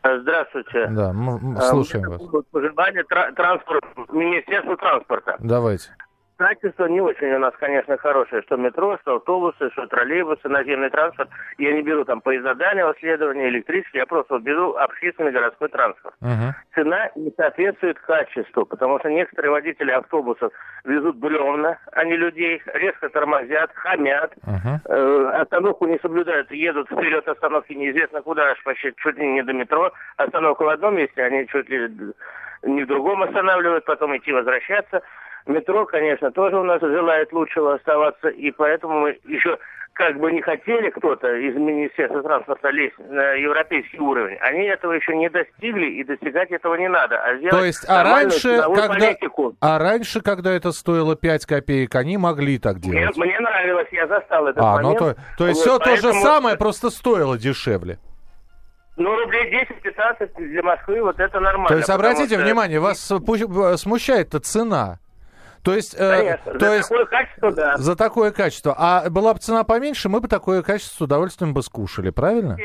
Здравствуйте. 0.03 0.87
Да, 0.87 1.09
м- 1.09 1.29
м, 1.29 1.57
А, 1.57 1.61
слушаем 1.61 2.05
меня 2.05 2.17
вас. 2.17 2.43
Пожелание 2.51 3.03
тра- 3.03 3.31
транспорт, 3.33 3.83
Министерству 4.11 4.77
транспорта. 4.77 5.35
Давайте. 5.39 5.89
Качество 6.37 6.85
не 6.85 7.01
очень 7.01 7.33
у 7.33 7.39
нас, 7.39 7.53
конечно, 7.59 7.97
хорошее, 7.97 8.43
что 8.43 8.57
метро, 8.57 8.97
что 9.01 9.15
автобусы, 9.15 9.71
что 9.71 9.87
троллейбусы, 9.87 10.47
наземный 10.47 10.91
транспорт. 10.91 11.29
Я 11.57 11.73
не 11.73 11.81
беру 11.81 12.05
там 12.05 12.21
поезда 12.21 12.53
дальнего 12.53 12.93
следования, 12.99 13.49
электрический, 13.49 13.97
я 13.97 14.05
просто 14.05 14.35
вот 14.35 14.43
беру 14.43 14.75
общественный 14.75 15.31
городской 15.31 15.69
транспорт. 15.69 16.15
Мгм. 16.21 16.53
Цена 16.75 17.09
не 17.15 17.31
соответствует 17.35 17.99
качеству, 18.01 18.67
потому 18.67 18.99
что 18.99 19.09
некоторые 19.09 19.51
водители 19.51 19.89
автобусов 19.89 20.53
везут 20.85 21.15
бревна, 21.15 21.79
а 21.91 22.03
не 22.05 22.15
людей, 22.15 22.61
резко 22.67 23.09
тормозят, 23.09 23.71
хамят, 23.73 24.31
Мгм. 24.45 24.79
Э, 24.85 25.29
остановку 25.41 25.87
не 25.87 25.97
соблюдают, 25.99 26.51
едут 26.51 26.87
вперед 26.87 27.27
остановки 27.27 27.73
неизвестно 27.73 28.21
куда, 28.21 28.51
аж 28.51 28.61
почти 28.63 28.93
чуть 28.97 29.17
ли 29.17 29.27
не 29.27 29.41
до 29.41 29.53
метро. 29.53 29.91
Остановка 30.17 30.63
в 30.63 30.69
одном 30.69 30.97
месте, 30.97 31.23
они 31.23 31.47
чуть 31.47 31.67
ли 31.69 31.89
не 32.63 32.83
в 32.83 32.87
другом 32.87 33.23
останавливают, 33.23 33.85
потом 33.85 34.15
идти 34.15 34.31
возвращаться. 34.31 35.01
Метро, 35.47 35.85
конечно, 35.85 36.31
тоже 36.31 36.57
у 36.57 36.63
нас 36.63 36.81
желает 36.81 37.31
лучшего 37.33 37.75
оставаться, 37.75 38.27
и 38.29 38.51
поэтому 38.51 38.99
мы 39.01 39.17
еще 39.25 39.57
как 39.93 40.19
бы 40.19 40.31
не 40.31 40.41
хотели 40.41 40.91
кто-то 40.91 41.27
из 41.37 41.55
Министерства 41.55 42.21
транспорта 42.21 42.69
лезть 42.69 42.99
на 42.99 43.31
европейский 43.33 43.97
уровень, 43.99 44.37
они 44.41 44.65
этого 44.65 44.91
еще 44.91 45.15
не 45.15 45.27
достигли, 45.29 45.87
и 45.87 46.03
достигать 46.03 46.51
этого 46.51 46.75
не 46.75 46.87
надо. 46.87 47.17
А 47.17 47.49
То 47.49 47.65
есть, 47.65 47.83
а 47.89 48.03
раньше, 48.03 48.61
когда, 48.61 48.87
политику. 48.89 49.55
а 49.59 49.79
раньше, 49.79 50.21
когда 50.21 50.51
это 50.51 50.71
стоило 50.71 51.15
5 51.15 51.45
копеек, 51.47 51.95
они 51.95 52.17
могли 52.17 52.59
так 52.59 52.75
Мне, 52.77 52.99
делать. 53.01 53.17
мне 53.17 53.39
нравилось, 53.39 53.87
я 53.91 54.05
застал 54.05 54.45
этот 54.47 54.61
А, 54.61 54.79
ну 54.81 54.93
момент. 54.93 54.99
то, 54.99 55.15
то 55.39 55.47
есть 55.47 55.65
Вот, 55.65 55.71
все 55.71 55.79
то 55.79 55.95
же 55.95 56.01
поэтому- 56.03 56.21
самое, 56.23 56.57
просто 56.57 56.89
стоило 56.91 57.35
дешевле. 57.37 57.97
Ну, 58.97 59.15
рублей 59.15 59.49
10-15 59.51 60.31
для 60.37 60.61
Москвы, 60.63 61.01
вот 61.03 61.19
это 61.19 61.39
нормально. 61.39 61.69
То 61.69 61.75
есть, 61.77 61.89
обратите 61.89 62.35
что- 62.35 62.43
внимание, 62.43 62.79
вас 62.79 63.11
пу- 63.11 63.77
смущает-то 63.77 64.39
цена. 64.39 64.99
То 65.67 65.73
есть, 65.75 65.95
э, 65.99 66.09
Конечно, 66.39 66.53
то 66.53 66.59
за 66.59 66.75
есть 66.75 66.87
такое 66.87 67.05
качество, 67.07 67.51
да. 67.51 67.77
за 67.77 67.95
такое 67.97 68.31
качество. 68.31 68.73
А 68.77 69.09
была 69.09 69.33
бы 69.33 69.39
цена 69.41 69.65
поменьше, 69.65 70.07
мы 70.07 70.21
бы 70.21 70.29
такое 70.29 70.61
качество 70.63 70.95
с 70.95 71.01
удовольствием 71.01 71.53
бы 71.53 71.61
скушали, 71.61 72.09
правильно? 72.09 72.55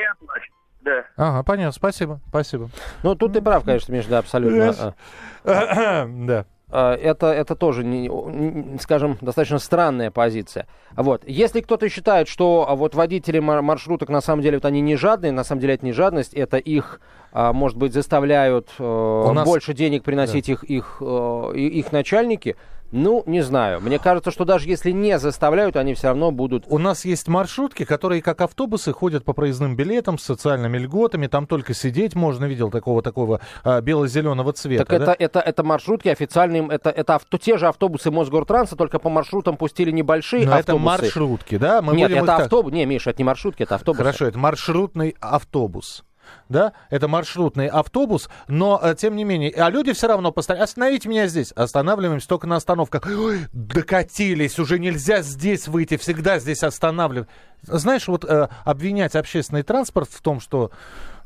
Да. 0.83 1.03
Ага, 1.17 1.43
понятно, 1.43 1.73
спасибо, 1.73 2.21
спасибо. 2.29 2.71
Ну, 3.03 3.17
тут 3.17 3.33
ты 3.33 3.43
прав, 3.43 3.65
конечно, 3.65 3.93
Миш, 3.93 4.07
да, 4.07 4.19
абсолютно. 4.19 4.95
Да. 5.45 6.47
А, 6.75 6.95
это, 6.95 7.27
это 7.27 7.57
тоже, 7.57 7.83
не- 7.85 8.07
не- 8.09 8.79
скажем, 8.79 9.19
достаточно 9.21 9.59
странная 9.59 10.11
позиция. 10.13 10.69
Вот. 10.93 11.23
Если 11.27 11.61
кто-то 11.61 11.89
считает, 11.89 12.29
что 12.29 12.65
а, 12.69 12.77
вот 12.77 12.95
водители 12.95 13.41
мар- 13.41 13.63
маршруток 13.63 14.09
на 14.11 14.21
самом 14.21 14.43
деле 14.43 14.57
вот 14.59 14.65
они 14.65 14.81
не 14.81 14.95
жадные, 14.97 15.33
на 15.33 15.43
самом 15.45 15.61
деле 15.61 15.75
это 15.75 15.85
не 15.85 15.93
жадность, 15.93 16.33
это 16.35 16.57
их, 16.57 17.01
а, 17.33 17.53
может 17.53 17.77
быть, 17.77 17.93
заставляют 17.93 18.71
э, 18.79 19.33
нас- 19.35 19.45
больше 19.45 19.75
денег 19.75 20.03
приносить 20.05 20.49
их, 20.49 20.65
их, 20.65 20.99
э, 21.03 21.53
их 21.57 21.93
начальники, 21.93 22.57
ну, 22.93 23.23
не 23.27 23.41
знаю. 23.41 23.81
Мне 23.81 23.99
кажется, 23.99 24.31
что 24.31 24.45
даже 24.45 24.69
если 24.69 24.91
не 24.91 25.19
заставляют, 25.19 25.77
они 25.77 25.95
все 25.95 26.09
равно 26.09 26.31
будут... 26.31 26.65
У 26.69 26.77
нас 26.77 27.07
есть 27.07 27.27
маршрутки, 27.27 27.85
которые 27.85 28.21
как 28.21 28.43
автобусы 28.43 28.93
ходят 28.93 29.25
по 29.25 29.33
проездным 29.33 29.77
билетам 29.77 30.19
с 30.19 30.25
социальными 30.25 30.77
льготами. 30.77 31.27
Там 31.27 31.47
только 31.47 31.73
сидеть 31.73 32.15
можно. 32.15 32.45
Видел 32.45 32.71
такого 32.71 33.03
такого 33.03 33.41
а, 33.65 33.81
бело-зеленого 33.81 34.53
цвета. 34.53 34.85
Так 34.85 34.99
да? 34.99 35.13
это, 35.13 35.25
это, 35.25 35.41
это 35.41 35.65
маршрутки 35.65 36.09
официальные, 36.09 36.69
это, 36.71 36.91
это 36.91 37.15
авто, 37.15 37.39
те 37.39 37.57
же 37.57 37.67
автобусы 37.67 38.11
Мосгортранса, 38.11 38.77
только 38.77 38.99
по 38.99 39.09
маршрутам 39.09 39.57
пустили 39.57 39.91
небольшие 39.91 40.45
Но 40.45 40.53
это 40.53 40.73
автобусы. 40.73 40.85
маршрутки, 40.85 41.57
да? 41.57 41.81
Мы 41.81 41.97
Нет, 41.97 42.11
это 42.11 42.27
так- 42.27 42.41
автобус. 42.43 42.73
Не, 42.73 42.85
Миша, 42.85 43.11
это 43.11 43.21
не 43.21 43.25
маршрутки, 43.25 43.63
это 43.63 43.77
автобусы. 43.77 44.03
Хорошо, 44.03 44.27
это 44.27 44.39
маршрутный 44.39 45.17
автобус. 45.19 46.05
Да, 46.49 46.73
это 46.91 47.09
маршрутный 47.09 47.67
автобус, 47.67 48.29
но 48.49 48.81
э, 48.83 48.95
тем 48.97 49.17
не 49.17 49.25
менее, 49.25 49.51
а 49.53 49.71
люди 49.71 49.93
все 49.93 50.09
равно 50.09 50.33
постоянно, 50.33 50.65
остановите 50.65 51.09
меня 51.09 51.27
здесь, 51.27 51.53
останавливаемся 51.53 52.29
только 52.29 52.47
на 52.47 52.57
остановках. 52.57 53.05
Ой, 53.07 53.47
докатились, 53.53 54.59
уже 54.59 54.79
нельзя 54.79 55.23
здесь 55.23 55.69
выйти, 55.69 55.97
всегда 55.97 56.39
здесь 56.39 56.63
останавливать. 56.63 57.29
Знаешь, 57.63 58.09
вот 58.09 58.25
э, 58.25 58.49
обвинять 58.65 59.15
общественный 59.15 59.63
транспорт 59.63 60.11
в 60.11 60.21
том, 60.21 60.41
что 60.41 60.71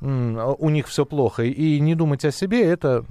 у 0.00 0.68
них 0.68 0.88
все 0.88 1.06
плохо, 1.06 1.44
и 1.44 1.80
не 1.80 1.94
думать 1.94 2.22
о 2.26 2.30
себе, 2.30 2.62
это 2.62 3.06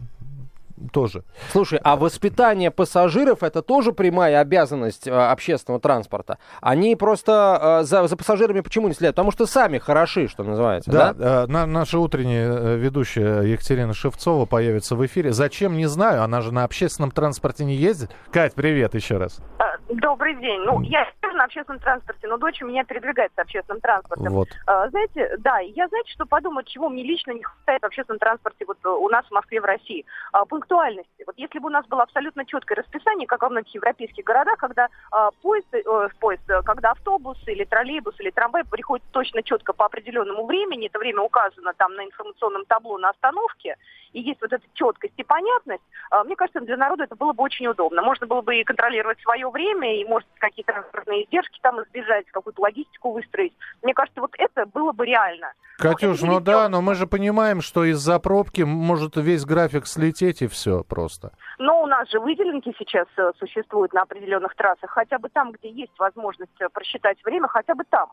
тоже. 0.92 1.24
Слушай, 1.52 1.80
а 1.84 1.96
воспитание 1.96 2.72
пассажиров 2.72 3.44
это 3.44 3.62
тоже 3.62 3.92
прямая 3.94 4.40
обязанность 4.40 5.08
э, 5.08 5.12
общественного 5.12 5.80
транспорта. 5.82 6.38
Они 6.62 6.96
просто 6.96 7.80
э, 7.82 7.84
за, 7.86 8.08
за 8.08 8.18
пассажирами 8.18 8.62
почему 8.62 8.88
не 8.88 8.94
следят? 8.94 9.16
Потому 9.16 9.32
что 9.32 9.46
сами 9.46 9.78
хороши, 9.78 10.28
что 10.28 10.44
называется. 10.44 10.92
Да. 10.92 11.14
Да, 11.14 11.44
э, 11.44 11.48
на- 11.48 11.66
наша 11.66 12.00
утренняя 12.00 12.52
э, 12.52 12.76
ведущая 12.78 13.42
Екатерина 13.44 13.94
Шевцова 13.94 14.46
появится 14.46 14.96
в 14.96 15.06
эфире. 15.06 15.32
Зачем, 15.32 15.78
не 15.78 15.86
знаю, 15.88 16.24
она 16.24 16.42
же 16.42 16.54
на 16.54 16.64
общественном 16.64 17.12
транспорте 17.12 17.66
не 17.66 17.76
ездит. 17.76 18.12
Кать, 18.32 18.54
привет 18.54 18.96
еще 18.96 19.18
раз. 19.18 19.40
Добрый 19.88 20.36
день. 20.36 20.62
Ну, 20.62 20.82
я 20.82 21.08
тоже 21.22 21.36
на 21.38 21.44
общественном 21.44 21.80
транспорте, 21.80 22.28
но 22.28 22.38
дочь 22.38 22.62
у 22.62 22.66
меня 22.66 22.84
передвигается 22.84 23.42
общественным 23.42 23.82
транспортом. 23.82 24.34
Вот. 24.34 24.48
А, 24.66 24.90
знаете, 24.90 25.36
да, 25.40 25.60
я 25.60 25.88
знаете, 25.88 26.12
что 26.12 26.26
подумать, 26.26 26.68
чего 26.68 26.90
мне 26.90 27.04
лично 27.04 27.32
не 27.32 27.44
хватает 27.44 27.84
в 27.84 27.86
общественном 27.86 28.20
транспорте 28.20 28.66
вот 28.66 28.78
э, 28.84 28.90
у 28.90 29.08
нас 29.10 29.26
в 29.28 29.32
Москве, 29.32 29.62
в 29.62 29.66
России? 29.66 30.04
А, 30.32 30.44
пунктуальности. 30.46 31.24
Вот 31.28 31.38
если 31.38 31.60
бы 31.60 31.68
у 31.68 31.72
нас 31.72 31.86
было 31.86 32.02
абсолютно 32.02 32.46
четкое 32.46 32.78
расписание, 32.78 33.28
как 33.28 33.44
во 33.44 33.50
многих 33.50 33.76
европейских 33.76 34.24
городах, 34.24 34.58
когда 34.58 34.88
а, 35.12 35.30
поезд, 35.44 35.68
э, 35.72 35.84
поезд, 36.20 36.50
э, 36.50 36.64
когда 36.64 36.92
автобус 36.92 37.38
или 37.46 37.64
троллейбус 37.64 38.20
или 38.20 38.32
трамвай 38.32 38.64
приходит 38.64 39.06
точно 39.12 39.44
четко 39.44 39.74
по 39.74 39.86
определенному 39.86 40.48
времени, 40.48 40.88
это 40.88 40.98
время 40.98 41.22
указано 41.22 41.74
там 41.78 41.94
на 41.94 42.06
информационном 42.06 42.66
табло 42.66 42.98
на 42.98 43.10
остановке, 43.10 43.76
и 44.16 44.22
есть 44.22 44.42
вот 44.42 44.54
эта 44.54 44.64
четкость 44.74 45.14
и 45.18 45.24
понятность, 45.24 45.84
а, 46.10 46.24
мне 46.24 46.36
кажется, 46.36 46.62
для 46.62 46.78
народа 46.78 47.04
это 47.04 47.16
было 47.16 47.34
бы 47.34 47.44
очень 47.44 47.68
удобно. 47.68 48.02
Можно 48.02 48.28
было 48.28 48.42
бы 48.42 48.56
и 48.56 48.64
контролировать 48.64 49.20
свое 49.20 49.50
время, 49.50 49.75
и, 49.84 50.06
может, 50.06 50.28
какие-то 50.38 50.74
транспортные 50.74 51.26
издержки 51.26 51.60
там 51.62 51.82
избежать, 51.84 52.26
какую-то 52.28 52.62
логистику 52.62 53.12
выстроить. 53.12 53.54
Мне 53.82 53.94
кажется, 53.94 54.22
вот 54.22 54.32
это 54.38 54.66
было 54.66 54.92
бы 54.92 55.06
реально. 55.06 55.54
Катюш, 55.78 56.22
ну 56.22 56.36
не 56.36 56.40
да, 56.40 56.70
но 56.70 56.82
мы 56.82 56.96
же 56.96 57.08
понимаем, 57.08 57.62
что 57.62 57.84
из-за 57.86 58.20
пробки 58.20 58.62
может 58.62 59.18
весь 59.18 59.46
график 59.46 59.88
слететь 59.88 60.42
и 60.42 60.48
все 60.48 60.84
просто. 60.84 61.32
Но 61.60 61.84
у 61.84 61.86
нас 61.86 62.10
же 62.10 62.20
выделенки 62.20 62.74
сейчас 62.78 63.08
э, 63.18 63.32
существуют 63.40 63.94
на 63.94 64.04
определенных 64.04 64.56
трассах, 64.56 64.90
хотя 64.90 65.20
бы 65.20 65.30
там, 65.30 65.52
где 65.52 65.70
есть 65.70 65.98
возможность 65.98 66.52
э, 66.60 66.70
просчитать 66.70 67.18
время, 67.24 67.48
хотя 67.48 67.76
бы 67.76 67.84
там. 67.90 68.10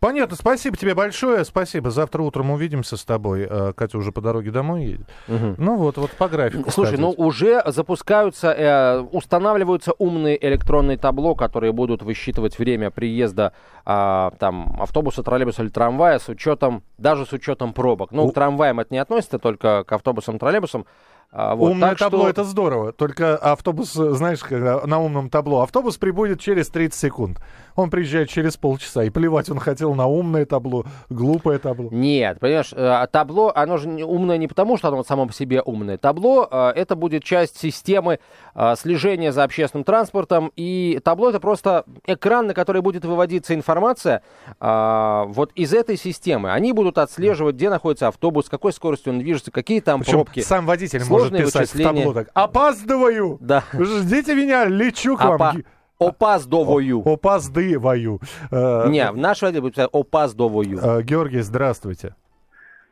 Понятно, 0.00 0.34
спасибо 0.34 0.76
тебе 0.76 0.94
большое, 0.94 1.44
спасибо. 1.44 1.90
Завтра 1.90 2.22
утром 2.22 2.50
увидимся 2.50 2.96
с 2.96 3.04
тобой. 3.04 3.46
Э, 3.48 3.72
Катя 3.72 3.98
уже 3.98 4.10
по 4.10 4.20
дороге 4.20 4.50
домой 4.50 4.84
едет. 4.84 5.06
Мгм. 5.28 5.54
Ну 5.58 5.76
вот, 5.76 5.96
вот 5.96 6.10
по 6.12 6.28
графику. 6.28 6.70
Слушай, 6.70 6.98
ну 6.98 7.10
уже 7.10 7.62
запускаются, 7.66 8.50
э, 8.50 9.00
устанавливаются 9.00 9.92
умные 9.98 10.44
электронные 10.44 10.98
табло, 10.98 11.34
которые 11.34 11.72
будут 11.72 12.02
высчитывать 12.02 12.58
время 12.58 12.90
приезда 12.90 13.52
а, 13.84 14.32
там 14.38 14.76
автобуса, 14.80 15.22
троллейбуса 15.22 15.62
или 15.62 15.70
трамвая 15.70 16.18
с 16.18 16.28
учетом, 16.28 16.82
даже 17.00 17.26
с 17.26 17.32
учетом 17.32 17.72
пробок. 17.72 18.12
Ну, 18.12 18.26
У- 18.26 18.30
к 18.30 18.34
трамваям 18.34 18.78
это 18.80 18.92
не 18.94 18.98
относится, 18.98 19.38
только 19.38 19.84
к 19.84 19.92
автобусам, 19.92 20.38
троллейбусам. 20.38 20.86
А, 21.32 21.54
вот, 21.54 21.70
Умное 21.70 21.90
так 21.90 21.98
табло 21.98 22.20
что- 22.22 22.28
это 22.30 22.44
здорово. 22.44 22.92
Только 22.92 23.36
автобус, 23.36 23.94
э, 23.96 24.10
знаешь, 24.14 24.40
когда 24.40 24.84
на 24.84 24.98
умном 25.00 25.30
табло. 25.30 25.60
Автобус 25.62 25.96
прибудет 25.96 26.40
через 26.40 26.68
30 26.70 26.98
секунд. 27.00 27.38
Он 27.76 27.90
приезжает 27.90 28.28
через 28.28 28.56
полчаса. 28.56 29.04
И 29.04 29.10
плевать 29.10 29.48
он 29.50 29.58
хотел 29.58 29.94
на 29.94 30.06
умное 30.06 30.46
табло, 30.46 30.84
глупое 31.08 31.58
табло. 31.58 31.88
Нет, 31.90 32.38
понимаешь, 32.40 32.72
э, 32.74 33.06
табло, 33.10 33.52
оно 33.54 33.76
же 33.76 33.88
умное 34.04 34.36
не 34.38 34.48
потому, 34.48 34.76
что 34.76 34.88
оно 34.88 35.04
само 35.04 35.26
по 35.26 35.32
себе 35.32 35.62
умное. 35.62 35.98
Табло 35.98 36.48
э, 36.50 36.72
это 36.76 36.96
будет 36.96 37.24
часть 37.24 37.58
системы 37.58 38.18
э, 38.54 38.74
слежения 38.76 39.32
за 39.32 39.44
общественным 39.44 39.84
транспортом. 39.84 40.52
И 40.56 41.00
табло 41.04 41.30
это 41.30 41.40
просто 41.40 41.84
экран, 42.06 42.46
на 42.48 42.54
который 42.54 42.82
будет 42.82 43.04
выводиться 43.04 43.54
информация 43.54 44.22
вот 44.60 45.52
из 45.54 45.72
этой 45.72 45.96
системы. 45.96 46.52
Они 46.52 46.72
будут 46.72 46.98
отслеживать, 46.98 47.54
где 47.56 47.70
находится 47.70 48.08
автобус, 48.08 48.46
с 48.46 48.48
какой 48.48 48.72
скоростью 48.72 49.12
он 49.12 49.18
движется, 49.18 49.50
какие 49.50 49.80
там 49.80 50.00
Причем 50.00 50.12
пробки. 50.12 50.40
сам 50.40 50.66
водитель 50.66 51.02
может 51.04 51.30
писать 51.36 51.68
в 51.68 51.74
вычисления. 51.74 52.04
табло 52.04 52.14
так. 52.14 52.28
Опаздываю! 52.34 53.38
Да. 53.40 53.64
Ждите 53.72 54.34
меня, 54.34 54.64
лечу 54.66 55.16
к 55.16 55.24
вам. 55.24 55.40
Опа- 55.40 55.52
Ги- 55.56 55.64
Опаздовую. 56.00 57.02
Опаздываю. 57.04 58.18
Э, 58.50 58.88
Не, 58.88 59.10
в 59.12 59.16
наш 59.18 59.42
водитель 59.42 59.60
будет 59.62 59.74
писать 59.74 59.90
опаздовую. 59.92 60.78
э, 60.78 61.02
Георгий, 61.02 61.40
здравствуйте. 61.40 62.14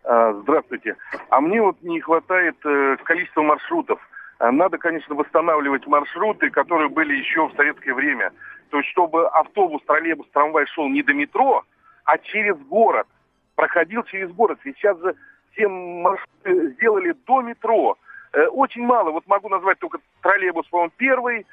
А, 0.04 0.32
Здравствуйте. 0.42 0.96
А 1.30 1.40
мне 1.40 1.60
вот 1.62 1.76
не 1.82 2.00
хватает 2.00 2.56
э, 2.64 2.96
количества 3.04 3.42
маршрутов. 3.42 3.98
Надо, 4.40 4.78
конечно, 4.78 5.16
восстанавливать 5.16 5.86
маршруты, 5.88 6.50
которые 6.50 6.88
были 6.88 7.12
еще 7.16 7.48
в 7.48 7.56
советское 7.56 7.92
время. 7.92 8.30
То 8.70 8.76
есть, 8.78 8.88
чтобы 8.90 9.26
автобус, 9.26 9.82
троллейбус, 9.84 10.28
трамвай 10.32 10.64
шел 10.66 10.88
не 10.88 11.02
до 11.02 11.12
метро, 11.12 11.64
а 12.04 12.18
через 12.18 12.56
город. 12.68 13.08
Проходил 13.56 14.04
через 14.04 14.30
город. 14.30 14.60
Сейчас 14.62 14.96
же 15.00 15.16
все 15.52 15.66
маршруты 15.66 16.70
сделали 16.74 17.14
до 17.26 17.40
метро. 17.42 17.96
Э, 18.32 18.46
Очень 18.46 18.82
мало. 18.84 19.10
Вот 19.10 19.26
могу 19.26 19.48
назвать 19.48 19.78
только 19.80 19.98
троллейбус, 20.22 20.66
по-моему, 20.68 20.92
первый, 20.96 21.44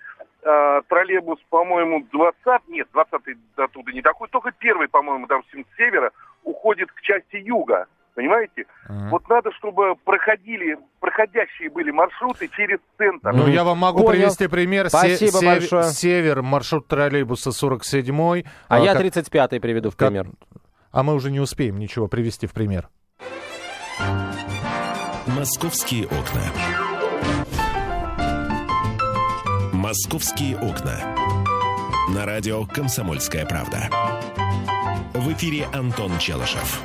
а, 0.46 0.82
троллейбус, 0.84 1.40
по-моему, 1.50 2.06
20, 2.12 2.68
нет, 2.70 2.88
20 2.94 3.14
оттуда 3.58 3.92
не 3.92 4.02
такой, 4.02 4.28
только 4.30 4.52
первый, 4.52 4.88
по-моему, 4.88 5.26
допустим, 5.28 5.66
с 5.66 5.78
севера 5.78 6.12
уходит 6.44 6.92
к 6.92 7.02
части 7.02 7.38
юга. 7.38 7.88
Понимаете? 8.14 8.66
Мгм. 8.88 9.10
Вот 9.10 9.28
надо, 9.28 9.52
чтобы 9.52 9.96
проходили, 10.06 10.78
проходящие 11.02 11.70
были 11.70 11.92
маршруты 11.92 12.48
через 12.48 12.80
центр. 12.98 13.34
Ну, 13.34 13.48
я 13.48 13.66
вам 13.66 13.78
могу 13.80 14.04
Понял. 14.06 14.12
привести 14.22 14.48
пример. 14.48 14.88
Спасибо 14.88 15.32
се- 15.32 15.46
большое. 15.46 15.84
Север, 15.84 16.42
маршрут 16.42 16.88
троллейбуса 16.88 17.50
47-й. 17.52 18.46
А 18.70 18.80
я 18.80 18.94
как- 18.94 19.02
35-й 19.02 19.60
приведу 19.60 19.90
в 19.90 19.98
как- 19.98 20.08
пример. 20.10 20.28
А 20.94 21.04
мы 21.04 21.14
уже 21.14 21.30
не 21.30 21.42
успеем 21.42 21.78
ничего 21.78 22.08
привести 22.08 22.48
в 22.48 22.54
пример. 22.54 22.88
Московские 25.28 26.06
окна. 26.06 26.85
Московские 29.86 30.58
окна. 30.58 31.16
На 32.10 32.26
радио 32.26 32.66
«Комсомольская 32.66 33.46
правда». 33.46 33.88
В 35.14 35.32
эфире 35.34 35.68
Антон 35.72 36.18
Челышев. 36.18 36.82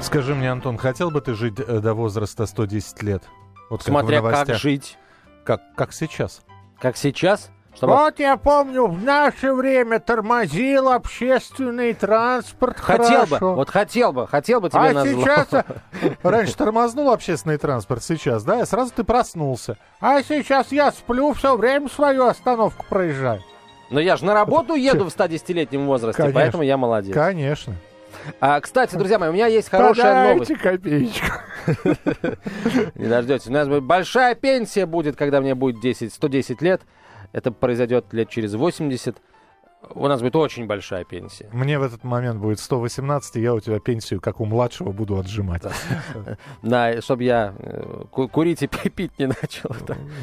Скажи 0.00 0.36
мне, 0.36 0.52
Антон, 0.52 0.78
хотел 0.78 1.10
бы 1.10 1.20
ты 1.20 1.34
жить 1.34 1.58
э, 1.58 1.80
до 1.80 1.94
возраста 1.94 2.46
110 2.46 3.02
лет? 3.02 3.24
Вот 3.70 3.80
как 3.80 3.88
в 3.88 3.90
Смотря 3.90 4.22
как 4.22 4.30
новостях. 4.30 4.60
жить. 4.60 4.98
Как, 5.44 5.74
как 5.74 5.92
сейчас. 5.92 6.42
Как 6.78 6.96
сейчас? 6.96 7.50
Чтобы... 7.76 7.92
Вот 7.92 8.18
я 8.18 8.38
помню, 8.38 8.86
в 8.86 9.02
наше 9.02 9.52
время 9.52 10.00
тормозил 10.00 10.88
общественный 10.88 11.92
транспорт 11.92 12.80
Хотел 12.80 13.22
бы, 13.22 13.26
хорошо. 13.26 13.54
вот 13.54 13.68
хотел 13.70 14.12
бы, 14.14 14.26
хотел 14.26 14.60
бы 14.62 14.70
тебе 14.70 14.80
А 14.80 14.92
на 14.92 15.04
зло. 15.04 15.22
сейчас... 15.22 15.64
Раньше 16.22 16.56
тормознул 16.56 17.10
общественный 17.10 17.58
транспорт, 17.58 18.02
сейчас, 18.02 18.44
да, 18.44 18.62
и 18.62 18.64
сразу 18.64 18.92
ты 18.96 19.04
проснулся. 19.04 19.76
А 20.00 20.22
сейчас 20.22 20.72
я 20.72 20.90
сплю, 20.90 21.34
все 21.34 21.54
время 21.54 21.90
свою 21.90 22.26
остановку 22.26 22.86
проезжаю. 22.88 23.42
Но 23.90 24.00
я 24.00 24.16
же 24.16 24.24
на 24.24 24.32
работу 24.32 24.74
еду 24.74 25.04
в 25.04 25.08
110-летнем 25.08 25.84
возрасте, 25.86 26.22
Конечно. 26.22 26.40
поэтому 26.40 26.62
я 26.62 26.76
молодец. 26.78 27.14
Конечно. 27.14 27.74
А, 28.40 28.58
кстати, 28.60 28.96
друзья 28.96 29.18
мои, 29.18 29.28
у 29.28 29.32
меня 29.32 29.46
есть 29.46 29.68
хорошая 29.68 30.32
новость. 30.32 30.50
Подайте 30.50 30.78
копеечку. 30.78 31.36
Не 32.94 33.06
дождетесь. 33.06 33.46
У 33.46 33.52
нас 33.52 33.68
будет 33.68 33.84
большая 33.84 34.34
пенсия 34.34 34.86
будет, 34.86 35.14
когда 35.16 35.40
мне 35.40 35.54
будет 35.54 35.80
10, 35.80 36.12
110 36.12 36.62
лет. 36.62 36.80
Это 37.32 37.50
произойдет 37.52 38.12
лет 38.12 38.28
через 38.28 38.54
80. 38.54 39.16
у 39.94 40.08
нас 40.08 40.20
будет 40.20 40.36
очень 40.36 40.66
большая 40.66 41.04
пенсия. 41.04 41.48
Мне 41.52 41.78
в 41.78 41.82
этот 41.82 42.02
момент 42.04 42.40
будет 42.40 42.58
118, 42.58 43.36
и 43.36 43.40
я 43.40 43.54
у 43.54 43.60
тебя 43.60 43.78
пенсию, 43.78 44.20
как 44.20 44.40
у 44.40 44.44
младшего, 44.44 44.90
буду 44.92 45.18
отжимать. 45.18 45.62
Да, 46.62 47.00
чтобы 47.02 47.24
я 47.24 47.54
э, 47.58 48.04
ку- 48.10 48.28
курить 48.28 48.62
и 48.62 48.66
пи- 48.66 48.88
пить 48.90 49.18
не 49.18 49.26
начал. 49.26 49.70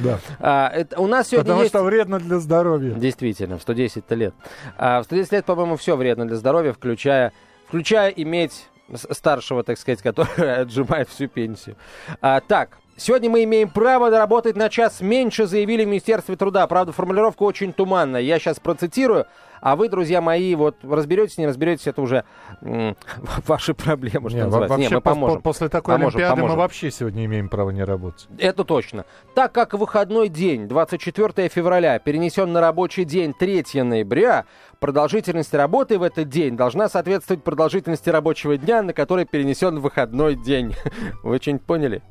да. 0.03 0.19
А, 0.39 0.73
у 0.97 1.07
нас 1.07 1.29
сегодня 1.29 1.51
Потому 1.53 1.67
что 1.67 1.83
вредно 1.83 2.19
для 2.19 2.39
здоровья. 2.39 2.93
Действительно, 2.93 3.57
в 3.57 3.61
110 3.61 4.09
лет. 4.11 4.33
А 4.77 5.01
в 5.01 5.05
110 5.05 5.31
лет, 5.31 5.45
по-моему, 5.45 5.77
все 5.77 5.95
вредно 5.95 6.27
для 6.27 6.35
здоровья, 6.35 6.73
включая, 6.73 7.31
включая 7.67 8.09
иметь 8.09 8.67
старшего, 9.11 9.63
так 9.63 9.77
сказать, 9.77 10.01
который 10.03 10.55
отжимает 10.61 11.07
всю 11.09 11.27
пенсию. 11.27 11.77
А, 12.21 12.41
так, 12.41 12.77
сегодня 12.97 13.29
мы 13.29 13.43
имеем 13.43 13.69
право 13.69 14.09
работать 14.09 14.55
на 14.55 14.69
час 14.69 15.01
меньше, 15.01 15.45
заявили 15.47 15.83
в 15.85 15.87
Министерстве 15.87 16.35
труда. 16.35 16.65
Правда, 16.67 16.91
формулировка 16.91 17.43
очень 17.43 17.73
туманная. 17.73 18.21
Я 18.21 18.39
сейчас 18.39 18.59
процитирую, 18.59 19.25
а 19.61 19.75
вы, 19.75 19.87
друзья 19.89 20.19
мои, 20.21 20.55
вот 20.55 20.75
разберетесь, 20.83 21.37
не 21.37 21.47
разберетесь, 21.47 21.87
это 21.87 22.01
уже 22.01 22.25
м, 22.61 22.95
ваши 23.47 23.73
проблемы, 23.73 24.29
что 24.29 24.37
Не, 24.39 24.45
называется. 24.45 24.77
Не, 24.77 24.83
вообще 24.83 24.95
мы 24.95 24.99
пос- 24.99 25.03
поможем. 25.03 25.41
после 25.41 25.69
такой 25.69 25.95
Поможем, 25.95 26.17
Олимпиады 26.17 26.35
мы 26.35 26.41
поможем. 26.41 26.57
вообще 26.59 26.91
сегодня 26.91 27.25
имеем 27.25 27.49
право 27.49 27.69
не 27.69 27.83
работать. 27.83 28.27
Это 28.37 28.63
точно. 28.63 29.05
Так 29.35 29.51
как 29.53 29.73
выходной 29.73 30.27
день, 30.29 30.67
24 30.67 31.47
февраля, 31.49 31.97
перенесен 31.99 32.51
на 32.51 32.61
рабочий 32.61 33.05
день 33.05 33.33
3 33.33 33.83
ноября, 33.83 34.45
продолжительность 34.79 35.53
работы 35.53 35.97
в 35.97 36.03
этот 36.03 36.27
день 36.29 36.57
должна 36.57 36.89
соответствовать 36.89 37.43
продолжительности 37.43 38.09
рабочего 38.09 38.57
дня, 38.57 38.81
на 38.81 38.91
который 38.93 39.25
перенесен 39.25 39.79
выходной 39.79 40.35
день. 40.35 40.75
Вы 41.23 41.37
что-нибудь 41.37 41.65
поняли? 41.65 42.01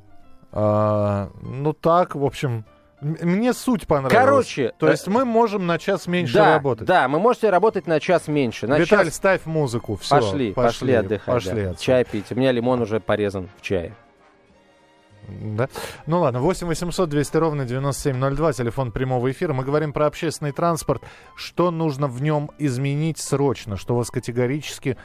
А, 0.52 1.30
ну 1.42 1.72
так, 1.72 2.14
в 2.14 2.24
общем, 2.24 2.64
мне 3.00 3.52
суть 3.52 3.86
понравилась. 3.86 4.24
Короче, 4.24 4.72
То 4.78 4.86
э, 4.86 4.92
есть 4.92 5.08
мы 5.08 5.24
можем 5.24 5.66
на 5.66 5.78
час 5.78 6.06
меньше 6.06 6.34
да, 6.34 6.54
работать. 6.54 6.86
да, 6.86 7.08
мы 7.08 7.18
можете 7.18 7.50
работать 7.50 7.86
на 7.86 7.98
час 7.98 8.28
меньше. 8.28 8.66
На 8.66 8.78
Виталий, 8.78 9.06
час... 9.06 9.16
ставь 9.16 9.46
музыку. 9.46 9.96
Все, 9.96 10.16
Пошли, 10.16 10.52
пошли, 10.52 10.92
отдыхать. 10.94 11.34
Пошли 11.34 11.64
да. 11.64 11.74
Чай 11.74 12.04
пить. 12.04 12.30
У 12.30 12.36
меня 12.36 12.52
лимон 12.52 12.80
уже 12.80 13.00
порезан 13.00 13.48
в 13.58 13.62
чае. 13.62 13.94
Да? 15.28 15.68
Ну 16.06 16.20
ладно, 16.20 16.40
8 16.40 16.66
800 16.66 17.08
200 17.08 17.36
ровно 17.36 17.64
9702, 17.64 18.52
телефон 18.52 18.92
прямого 18.92 19.30
эфира. 19.30 19.52
Мы 19.52 19.64
говорим 19.64 19.92
про 19.92 20.06
общественный 20.06 20.52
транспорт. 20.52 21.02
Что 21.34 21.70
нужно 21.70 22.06
в 22.06 22.22
нем 22.22 22.50
изменить 22.58 23.18
срочно? 23.18 23.76
Что 23.76 23.96
вас 23.96 24.10
категорически 24.10 24.96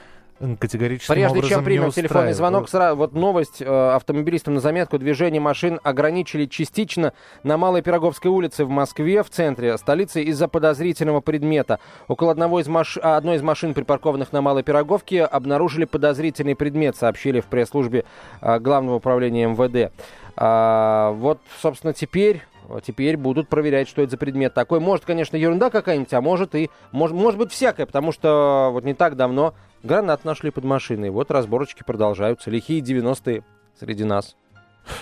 категорически 0.59 1.11
Прежде 1.11 1.41
чем 1.43 1.63
примем 1.63 1.91
телефонный 1.91 2.33
звонок, 2.33 2.69
сразу, 2.69 2.95
вот 2.95 3.13
новость 3.13 3.61
э, 3.61 3.65
автомобилистам 3.65 4.55
на 4.55 4.59
заметку. 4.59 4.97
Движение 4.97 5.41
машин 5.41 5.79
ограничили 5.83 6.45
частично 6.45 7.13
на 7.43 7.57
Малой 7.57 7.81
Пироговской 7.81 8.29
улице 8.29 8.65
в 8.65 8.69
Москве, 8.69 9.23
в 9.23 9.29
центре 9.29 9.77
столицы, 9.77 10.23
из-за 10.23 10.47
подозрительного 10.47 11.21
предмета. 11.21 11.79
Около 12.07 12.31
одного 12.31 12.59
из 12.59 12.67
маш... 12.67 12.97
а, 13.01 13.17
одной 13.17 13.37
из 13.37 13.41
машин, 13.41 13.73
припаркованных 13.73 14.31
на 14.31 14.41
Малой 14.41 14.63
Пироговке, 14.63 15.23
обнаружили 15.23 15.85
подозрительный 15.85 16.55
предмет, 16.55 16.95
сообщили 16.95 17.39
в 17.39 17.45
пресс-службе 17.45 18.05
э, 18.41 18.59
Главного 18.59 18.97
управления 18.97 19.47
МВД. 19.47 19.91
А, 20.35 21.11
вот, 21.13 21.39
собственно, 21.61 21.93
теперь... 21.93 22.43
Теперь 22.83 23.17
будут 23.17 23.49
проверять, 23.49 23.87
что 23.87 24.01
это 24.01 24.11
за 24.11 24.17
предмет 24.17 24.53
такой. 24.53 24.79
Может, 24.79 25.05
конечно, 25.05 25.35
ерунда 25.37 25.69
какая-нибудь, 25.69 26.13
а 26.13 26.21
может 26.21 26.55
и 26.55 26.69
может, 26.91 27.15
может 27.15 27.39
быть 27.39 27.51
всякое, 27.51 27.85
потому 27.85 28.11
что 28.11 28.69
вот 28.71 28.83
не 28.83 28.93
так 28.93 29.15
давно 29.15 29.53
гранат 29.83 30.25
нашли 30.25 30.51
под 30.51 30.63
машиной. 30.65 31.09
Вот 31.09 31.31
разборочки 31.31 31.83
продолжаются. 31.83 32.49
Лихие 32.51 32.81
90-е 32.81 33.43
среди 33.79 34.03
нас. 34.03 34.35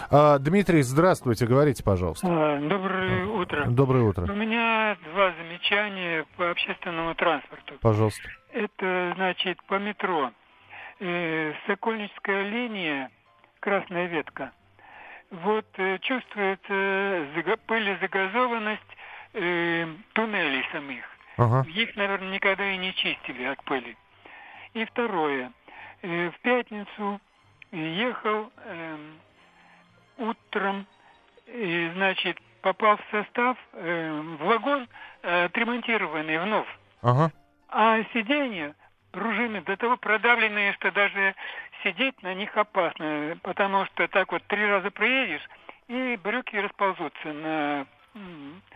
А, 0.09 0.39
Дмитрий, 0.39 0.81
здравствуйте, 0.81 1.45
говорите, 1.45 1.83
пожалуйста. 1.83 2.27
А, 2.29 2.59
Доброе 2.59 3.25
утро. 3.27 3.65
Доброе 3.67 4.03
У 4.03 4.09
утро. 4.09 4.31
меня 4.33 4.97
два 5.13 5.31
замечания 5.33 6.25
по 6.37 6.49
общественному 6.49 7.13
транспорту. 7.15 7.75
Пожалуйста. 7.81 8.23
Это, 8.51 9.13
значит, 9.15 9.57
по 9.67 9.77
метро. 9.79 10.31
Э, 10.99 11.53
Сокольническая 11.67 12.43
линия, 12.49 13.09
красная 13.59 14.07
ветка. 14.07 14.51
Вот 15.31 15.65
э, 15.77 15.97
чувствуется 15.99 16.73
зага- 17.35 17.59
пылезагазованность 17.67 18.97
э, 19.33 19.87
туннелей 20.13 20.65
самих. 20.71 21.03
Ага. 21.37 21.65
Их, 21.69 21.95
наверное, 21.95 22.31
никогда 22.31 22.65
и 22.71 22.77
не 22.77 22.93
чистили 22.93 23.43
от 23.43 23.61
пыли. 23.63 23.97
И 24.73 24.85
второе. 24.85 25.51
Э, 26.01 26.29
В 26.29 26.39
пятницу 26.41 27.19
ехал 27.71 28.51
эм, 28.65 29.19
утром, 30.17 30.85
и, 31.47 31.91
значит, 31.95 32.37
попал 32.61 32.97
в 32.97 33.11
состав, 33.11 33.57
э, 33.73 34.21
в 34.39 34.45
вагон, 34.45 34.87
э, 35.23 35.45
отремонтированный 35.45 36.37
вновь. 36.39 36.67
Ага. 37.01 37.31
А 37.69 38.01
сиденья, 38.13 38.73
пружины 39.11 39.61
до 39.61 39.75
того 39.77 39.97
продавленные, 39.97 40.73
что 40.73 40.91
даже 40.91 41.35
сидеть 41.85 42.21
на 42.23 42.33
них 42.33 42.55
опасно, 42.57 43.37
потому 43.43 43.85
что 43.85 44.07
так 44.07 44.31
вот 44.31 44.43
три 44.47 44.65
раза 44.65 44.89
проедешь, 44.91 45.47
и 45.87 46.17
брюки 46.21 46.55
расползутся 46.55 47.27
на... 47.31 47.85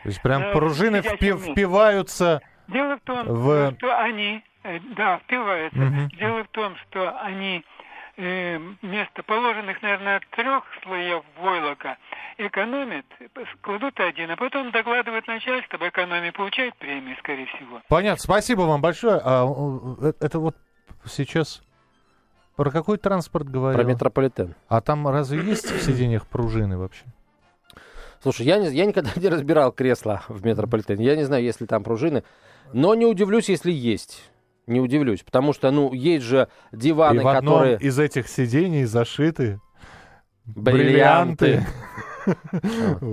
То 0.03 0.09
есть 0.09 0.21
прям 0.21 0.43
Э, 0.43 0.51
пружины 0.53 0.97
впи- 0.97 1.51
впиваются. 1.51 2.41
Дело 2.67 2.97
в 2.97 2.99
том, 3.01 3.25
В- 3.25 3.73
что 3.77 3.97
они, 3.97 4.43
э, 4.63 4.79
да, 4.95 5.17
впиваются. 5.19 5.79
Мгм. 5.79 6.09
Дело 6.09 6.43
в 6.43 6.47
том, 6.49 6.75
что 6.77 7.17
они 7.21 7.63
э, 8.17 8.59
вместо 8.81 9.23
положенных, 9.23 9.81
наверное, 9.81 10.19
трех 10.31 10.65
слоев 10.83 11.23
войлока 11.37 11.97
экономят, 12.37 13.05
кладут 13.61 13.97
один, 14.01 14.29
а 14.31 14.35
потом 14.35 14.71
докладывают 14.71 15.25
начальство 15.27 15.77
об 15.77 15.87
экономии, 15.87 16.31
получают 16.31 16.75
премии, 16.75 17.15
скорее 17.19 17.45
всего. 17.45 17.81
Понятно, 17.87 18.21
спасибо 18.21 18.61
вам 18.63 18.81
большое. 18.81 19.21
А, 19.23 19.45
э, 20.01 20.11
это 20.19 20.39
вот 20.39 20.57
сейчас 21.05 21.61
про 22.59 22.71
какой 22.71 22.97
транспорт 22.97 23.47
говорил? 23.49 23.79
Про 23.79 23.87
метрополитен. 23.87 24.53
А 24.67 24.81
там 24.81 25.07
разве 25.07 25.41
есть 25.41 25.71
в 25.71 25.81
сиденьях 25.81 26.27
пружины 26.27 26.77
вообще? 26.77 27.05
Слушай, 28.21 28.47
я, 28.47 28.57
не, 28.57 28.69
я 28.75 28.85
никогда 28.85 29.11
не 29.15 29.29
разбирал 29.29 29.71
кресла 29.71 30.23
в 30.27 30.45
метрополитене. 30.45 31.05
Я 31.05 31.15
не 31.15 31.23
знаю, 31.23 31.41
есть 31.41 31.61
ли 31.61 31.67
там 31.67 31.85
пружины. 31.85 32.25
Но 32.73 32.95
не 32.95 33.05
удивлюсь, 33.05 33.47
если 33.47 33.71
есть. 33.71 34.29
Не 34.67 34.81
удивлюсь. 34.81 35.23
Потому 35.23 35.53
что, 35.53 35.71
ну, 35.71 35.93
есть 35.93 36.25
же 36.25 36.49
диваны, 36.73 37.21
И 37.21 37.23
в 37.23 37.29
одном 37.29 37.59
которые... 37.59 37.77
из 37.77 37.97
этих 37.97 38.27
сидений 38.27 38.83
зашиты 38.83 39.61
Бриллианты. 40.45 41.65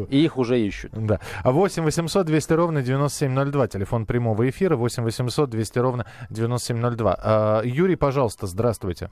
И 0.09 0.24
их 0.24 0.38
уже 0.38 0.61
ищут. 0.61 0.90
Да. 0.92 1.20
А 1.44 1.52
8 1.52 1.85
800 1.85 2.26
200 2.26 2.52
ровно 2.52 2.82
9702. 2.82 3.68
Телефон 3.68 4.06
прямого 4.06 4.50
эфира 4.50 4.74
8 4.74 5.04
800 5.04 5.48
200 5.48 5.78
ровно 5.78 6.06
9702. 6.30 7.16
А, 7.16 7.62
Юрий, 7.62 7.94
пожалуйста, 7.94 8.48
здравствуйте. 8.48 9.11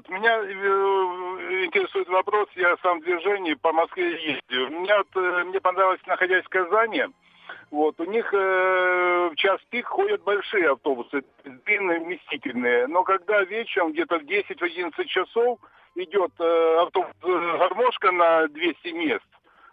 Вот, 0.00 0.08
меня 0.08 0.34
э, 0.38 1.64
интересует 1.66 2.08
вопрос, 2.08 2.48
я 2.56 2.74
сам 2.82 3.00
в 3.00 3.04
движении 3.04 3.52
по 3.52 3.70
Москве 3.70 4.12
ездил. 4.12 4.68
Меня 4.70 4.98
вот, 4.98 5.08
э, 5.14 5.44
мне 5.44 5.60
понравилось, 5.60 6.00
находясь 6.06 6.44
в 6.44 6.48
Казани, 6.48 7.04
вот, 7.70 8.00
у 8.00 8.04
них 8.04 8.32
э, 8.32 9.30
в 9.30 9.36
час 9.36 9.60
пик 9.68 9.86
ходят 9.86 10.22
большие 10.22 10.70
автобусы, 10.70 11.22
длинные, 11.66 12.00
вместительные. 12.00 12.86
Но 12.86 13.02
когда 13.02 13.42
вечером, 13.44 13.92
где-то 13.92 14.20
в 14.20 14.22
10-11 14.22 15.04
часов, 15.04 15.58
идет 15.94 16.32
э, 16.38 16.76
автобус 16.80 17.12
э, 17.22 17.58
гармошка 17.58 18.10
на 18.10 18.48
200 18.48 18.88
мест, 18.92 19.26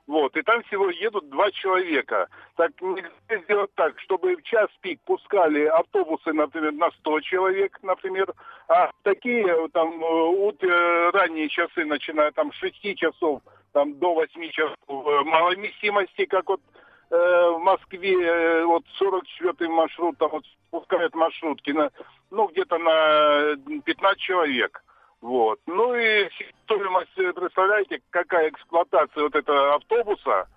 вот, 0.08 0.38
и 0.38 0.42
там 0.42 0.64
всего 0.64 0.90
едут 0.90 1.30
два 1.30 1.52
человека. 1.52 2.30
Так 2.56 2.72
нельзя 2.82 3.44
сделать 3.44 3.72
так, 3.76 4.00
чтобы 4.00 4.38
в 4.38 4.44
час 4.44 4.70
пик 4.82 5.02
пускали 5.02 5.66
автобусы, 5.66 6.32
например, 6.32 6.72
на 6.72 6.90
100 6.92 7.20
человек, 7.22 7.78
например, 7.84 8.34
а 8.70 8.90
такие 9.04 9.46
э, 9.46 9.68
там 9.74 10.02
э, 10.02 10.24
ут, 10.48 10.64
э, 10.64 11.10
ранние 11.12 11.50
часы, 11.50 11.84
начиная 11.84 12.32
там 12.32 12.54
с 12.54 12.56
6 12.56 12.96
часов 12.96 13.42
там, 13.74 14.00
до 14.00 14.14
8 14.14 14.50
часов 14.50 14.76
э, 14.88 15.24
маловместимости, 15.26 16.26
как 16.26 16.48
вот 16.48 16.62
э, 17.10 17.16
в 17.16 17.60
Москве, 17.60 18.14
э, 18.14 18.64
вот 18.64 18.84
44-й 19.02 19.68
маршрут, 19.68 20.18
там 20.18 20.30
вот 20.32 20.46
пускают 20.72 21.16
маршрутки, 21.16 21.72
на, 21.72 21.92
ну, 22.32 22.48
где-то 22.48 22.78
на 22.78 23.58
15 23.82 24.20
человек. 24.20 24.82
Вот. 25.22 25.60
Ну 25.66 25.96
и 25.96 26.30
стоимость, 26.66 27.14
представляете, 27.16 28.02
какая 28.12 28.50
эксплуатация 28.50 29.24
вот 29.24 29.36
этого 29.36 29.76
автобуса, 29.76 30.48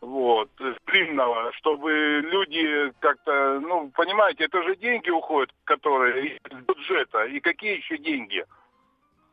вот, 0.00 0.48
длинного, 0.86 1.52
чтобы 1.52 2.20
люди 2.22 2.92
как-то, 3.00 3.60
ну, 3.60 3.90
понимаете, 3.94 4.44
это 4.44 4.62
же 4.62 4.74
деньги 4.76 5.10
уходят, 5.10 5.50
которые 5.64 6.36
из 6.36 6.38
бюджета, 6.66 7.24
и 7.24 7.40
какие 7.40 7.76
еще 7.76 7.98
деньги? 7.98 8.44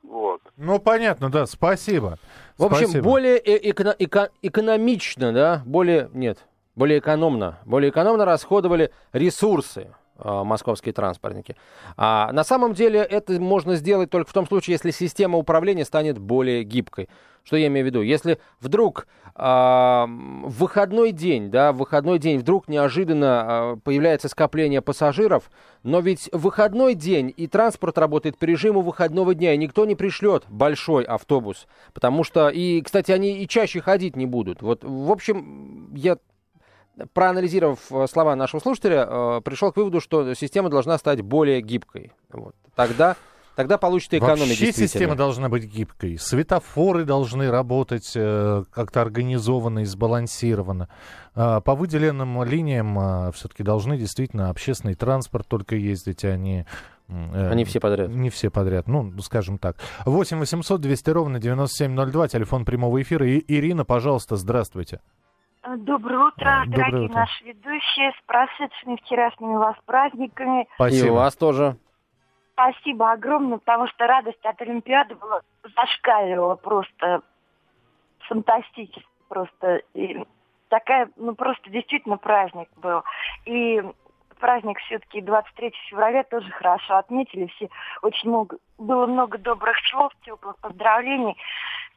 Вот. 0.03 0.41
Ну, 0.57 0.79
понятно, 0.79 1.29
да, 1.29 1.45
спасибо. 1.45 2.17
В 2.57 2.65
общем, 2.65 2.87
Спасибо. 2.87 3.03
более 3.03 3.37
э- 3.37 3.69
эко- 3.71 3.95
эко- 3.97 4.31
экономично, 4.41 5.31
да, 5.31 5.61
более, 5.65 6.09
нет, 6.13 6.39
более 6.75 6.99
экономно, 6.99 7.59
более 7.65 7.89
экономно 7.89 8.25
расходовали 8.25 8.91
ресурсы 9.13 9.93
московские 10.23 10.93
транспортники. 10.93 11.55
А 11.95 12.31
на 12.31 12.43
самом 12.43 12.73
деле 12.73 12.99
это 12.99 13.39
можно 13.39 13.75
сделать 13.75 14.09
только 14.09 14.29
в 14.29 14.33
том 14.33 14.47
случае, 14.47 14.73
если 14.73 14.91
система 14.91 15.37
управления 15.37 15.85
станет 15.85 16.17
более 16.17 16.63
гибкой. 16.63 17.09
Что 17.47 17.55
я 17.55 17.67
имею 17.67 17.85
в 17.85 17.87
виду? 17.87 18.01
Если 18.01 18.39
вдруг 18.59 19.07
э, 19.33 19.39
в 19.39 20.59
выходной 20.59 21.13
день, 21.13 21.49
да, 21.49 21.71
в 21.71 21.77
выходной 21.77 22.19
день 22.19 22.39
вдруг 22.39 22.67
неожиданно 22.67 23.45
э, 23.47 23.77
появляется 23.85 24.27
скопление 24.27 24.81
пассажиров, 24.81 25.49
но 25.81 26.01
ведь 26.01 26.29
выходной 26.33 26.93
день 26.93 27.33
и 27.37 27.47
транспорт 27.47 27.97
работает 27.99 28.37
по 28.37 28.43
режиму 28.43 28.81
выходного 28.81 29.33
дня, 29.33 29.53
и 29.53 29.57
никто 29.57 29.85
не 29.85 29.95
пришлет 29.95 30.43
большой 30.49 31.05
автобус, 31.05 31.67
потому 31.93 32.25
что, 32.25 32.49
и, 32.49 32.81
кстати, 32.81 33.13
они 33.13 33.41
и 33.41 33.47
чаще 33.47 33.79
ходить 33.79 34.17
не 34.17 34.25
будут. 34.25 34.61
Вот, 34.61 34.83
в 34.83 35.09
общем, 35.09 35.93
я 35.95 36.17
проанализировав 37.13 37.79
э, 37.91 38.07
слова 38.07 38.35
нашего 38.35 38.59
слушателя, 38.59 39.07
э, 39.07 39.41
пришел 39.43 39.71
к 39.71 39.77
выводу, 39.77 40.01
что 40.01 40.33
система 40.33 40.69
должна 40.69 40.97
стать 40.97 41.21
более 41.21 41.61
гибкой. 41.61 42.11
Вот. 42.31 42.55
Тогда 42.75 43.15
Тогда 43.57 43.79
получится 43.79 44.19
экономить 44.19 44.61
Вообще 44.61 44.71
система 44.71 45.15
должна 45.15 45.49
быть 45.49 45.63
гибкой. 45.63 46.19
Светофоры 46.19 47.05
должны 47.05 47.49
работать 47.49 48.11
э, 48.13 48.63
как-то 48.71 49.01
организованно 49.01 49.79
и 49.79 49.85
сбалансированно. 49.85 50.89
Э, 51.33 51.59
по 51.65 51.73
выделенным 51.73 52.43
линиям 52.43 52.99
э, 52.99 53.31
все-таки 53.31 53.63
должны 53.63 53.97
действительно 53.97 54.51
общественный 54.51 54.93
транспорт 54.93 55.47
только 55.47 55.75
ездить, 55.75 56.23
а 56.23 56.37
не... 56.37 56.67
Э, 57.07 57.49
Они 57.49 57.65
все 57.65 57.79
подряд. 57.79 58.09
Не 58.09 58.29
все 58.29 58.51
подряд, 58.51 58.87
ну, 58.87 59.11
скажем 59.23 59.57
так. 59.57 59.77
8 60.05 60.37
800 60.37 60.79
200 60.79 61.09
ровно 61.09 61.39
9702, 61.39 62.27
телефон 62.27 62.63
прямого 62.63 63.01
эфира. 63.01 63.27
И, 63.27 63.43
Ирина, 63.47 63.85
пожалуйста, 63.85 64.35
здравствуйте. 64.35 64.99
Доброе 65.75 66.27
утро, 66.27 66.63
Доброе 66.65 66.77
дорогие 66.77 67.09
утро. 67.09 67.19
наши 67.19 67.43
ведущие, 67.43 68.11
с 68.11 68.25
прошедшими 68.25 68.95
вчерашними 68.95 69.57
вас 69.57 69.75
праздниками. 69.85 70.67
Спасибо. 70.75 71.07
И 71.07 71.09
вас 71.09 71.35
тоже. 71.35 71.75
Спасибо 72.53 73.11
огромное, 73.11 73.57
потому 73.57 73.87
что 73.87 74.07
радость 74.07 74.43
от 74.45 74.61
Олимпиады 74.61 75.15
была 75.15 75.41
зашкаливала 75.75 76.55
просто 76.55 77.21
фантастически. 78.19 79.05
Просто 79.27 79.81
и 79.93 80.23
такая, 80.69 81.09
ну 81.17 81.35
просто 81.35 81.69
действительно 81.69 82.17
праздник 82.17 82.69
был. 82.77 83.03
И 83.45 83.83
праздник 84.39 84.79
все-таки 84.79 85.19
23 85.19 85.73
февраля 85.89 86.23
тоже 86.23 86.49
хорошо 86.51 86.95
отметили. 86.95 87.47
Все 87.47 87.69
очень 88.01 88.29
много, 88.29 88.57
было 88.77 89.05
много 89.05 89.37
добрых 89.37 89.75
слов, 89.89 90.13
теплых 90.23 90.57
поздравлений, 90.59 91.35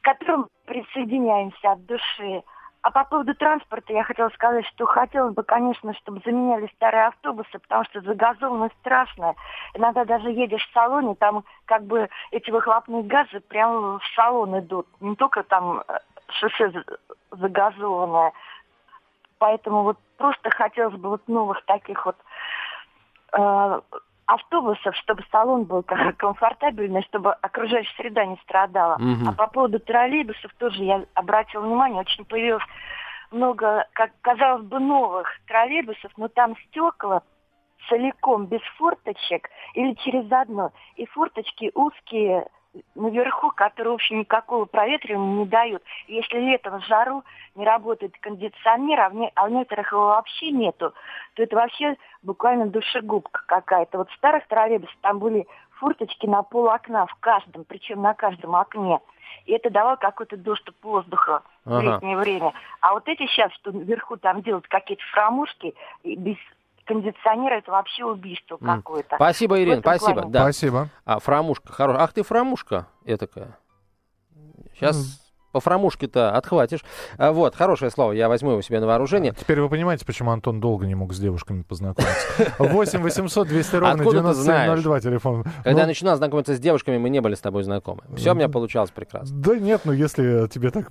к 0.01 0.05
которым 0.05 0.49
присоединяемся 0.67 1.71
от 1.71 1.87
души. 1.87 2.43
А 2.83 2.91
по 2.91 3.05
поводу 3.05 3.35
транспорта 3.35 3.93
я 3.93 4.05
хотела 4.05 4.31
сказать, 4.31 4.65
что 4.69 4.87
хотелось 4.87 5.35
бы, 5.35 5.43
конечно, 5.43 5.93
чтобы 5.95 6.23
заменяли 6.25 6.67
старые 6.77 7.09
автобусы, 7.09 7.59
потому 7.59 7.85
что 7.85 8.01
загазованность 8.01 8.75
страшная. 8.81 9.35
Иногда 9.75 10.07
даже 10.07 10.31
едешь 10.31 10.67
в 10.67 10.73
салоне, 10.73 11.15
там 11.17 11.45
как 11.67 11.85
бы 11.85 12.09
эти 12.31 12.51
выхлопные 12.51 13.03
газы 13.03 13.41
прямо 13.41 13.99
в 13.99 14.03
салон 14.17 14.59
идут. 14.61 14.87
Не 15.01 15.15
только 15.15 15.43
там 15.43 15.83
э, 15.87 15.99
шоссе 16.29 16.71
за- 16.71 16.85
загазованное. 17.33 18.33
Поэтому 19.39 19.83
вот 19.83 19.99
просто 20.17 20.49
хотелось 20.51 20.97
бы 20.97 21.11
вот 21.11 21.29
новых 21.29 21.63
таких 21.67 22.07
вот 22.07 22.17
э, 23.33 23.81
автобусов, 24.31 24.95
чтобы 24.97 25.25
салон 25.33 25.65
был 25.65 25.83
комфортабельный, 25.83 27.03
чтобы 27.03 27.33
окружающая 27.33 27.95
среда 27.97 28.25
не 28.25 28.37
страдала. 28.45 28.97
Мгм. 28.99 29.29
А 29.29 29.33
по 29.33 29.49
поводу 29.49 29.81
троллейбусов 29.81 30.53
тоже 30.55 30.85
я 30.85 31.05
обратила 31.15 31.63
внимание, 31.63 32.01
очень 32.01 32.25
появилось 32.25 32.63
много, 33.33 33.87
как 33.93 34.13
казалось 34.21 34.65
бы, 34.65 34.79
новых 34.79 35.29
троллейбусов, 35.47 36.13
но 36.17 36.29
там 36.29 36.57
стекла 36.69 37.23
целиком 37.89 38.47
без 38.47 38.61
форточек 38.79 39.49
или 39.75 39.95
через 39.95 40.31
одно. 40.31 40.73
И 40.97 41.07
форточки 41.07 41.73
узкие 41.75 42.47
наверху, 42.95 43.51
которые, 43.51 43.93
в 43.93 43.95
общем, 43.95 44.21
никакого 44.21 44.65
проветривания 44.65 45.39
не 45.41 45.47
дают. 45.47 45.83
Если 46.07 46.39
летом 46.39 46.81
в 46.81 46.85
жару 46.87 47.25
не 47.55 47.65
работает 47.65 48.17
кондиционер, 48.21 49.01
а 49.01 49.09
в, 49.09 49.15
не- 49.15 49.33
а 49.35 49.47
в 49.47 49.51
некоторых 49.51 49.93
его 49.93 50.07
вообще 50.07 50.51
нету, 50.51 50.93
то 51.35 51.43
это 51.43 51.57
вообще 51.57 51.97
буквально 52.23 52.67
душегубка 52.67 53.43
какая-то. 53.47 53.99
Вот 53.99 54.11
в 54.11 54.15
старых 54.15 54.47
троллейбусах 54.47 54.97
там 55.01 55.19
были 55.19 55.47
форточки 55.79 56.27
на 56.27 56.43
пол 56.43 56.69
окна 56.69 57.07
в 57.07 57.15
каждом, 57.17 57.65
причем 57.65 58.03
на 58.03 58.15
каждом 58.15 58.55
окне. 58.55 59.01
И 59.47 59.53
это 59.53 59.71
давало 59.71 59.97
какой-то 59.97 60.37
доступ 60.37 60.77
воздуха 60.83 61.43
в 61.65 61.73
Ага. 61.75 61.83
летнее 61.95 62.17
время. 62.17 62.53
А 62.81 62.93
вот 62.95 63.09
эти 63.09 63.27
сейчас, 63.27 63.53
что 63.55 63.71
вверху 63.71 64.17
там 64.17 64.43
делают 64.43 64.69
какие-то 64.69 65.03
фрамушки, 65.13 65.75
и 66.03 66.17
без 66.17 66.37
кондиционера, 66.91 67.55
это 67.55 67.71
вообще 67.71 68.05
убийство 68.05 68.59
М. 68.61 68.83
какое-то. 68.83 69.17
Спасибо, 69.17 69.63
Ирина, 69.63 69.81
спасибо. 69.81 70.13
плане. 70.15 70.31
Да. 70.31 70.43
Спасибо. 70.43 70.89
А, 71.05 71.19
фрамушка, 71.21 71.73
хорошая. 71.73 72.03
Ах 72.03 72.13
ты 72.13 72.23
фрамушка 72.23 72.87
этакая. 73.05 73.57
Сейчас 74.75 75.20
по 75.53 75.61
фрамушке-то 75.61 76.33
отхватишь. 76.33 76.85
А, 77.19 77.33
вот, 77.33 77.55
хорошее 77.55 77.91
слово, 77.91 78.13
я 78.13 78.29
возьму 78.29 78.53
его 78.53 78.63
себе 78.63 78.81
на 78.81 78.87
вооружение. 78.87 79.35
Теперь 79.39 79.61
вы 79.61 79.69
понимаете, 79.69 80.05
почему 80.05 80.31
Антон 80.31 80.61
долго 80.61 80.87
не 80.87 80.95
мог 80.95 81.13
с 81.13 81.19
девушками 81.19 81.63
познакомиться. 81.63 82.55
8 82.59 83.01
800 83.01 83.49
200 83.49 83.77
ровно 83.77 83.95
Откуда 83.95 84.19
ты 84.19 84.43
9702 84.43 85.01
телефон. 85.01 85.43
Когда 85.43 85.73
Ну, 85.73 85.79
я 85.79 85.87
начинал 85.87 86.17
знакомиться 86.17 86.55
с 86.55 86.61
девушками, 86.61 86.99
мы 86.99 87.11
не 87.11 87.21
были 87.21 87.35
с 87.35 87.41
тобой 87.41 87.63
знакомы. 87.63 88.03
Все 88.17 88.33
у 88.33 88.35
меня 88.35 88.49
получалось 88.49 88.91
прекрасно. 88.91 89.37
Да 89.37 89.57
нет, 89.57 89.83
ну 89.85 89.93
если 89.93 90.47
тебе 90.49 90.71
так 90.71 90.89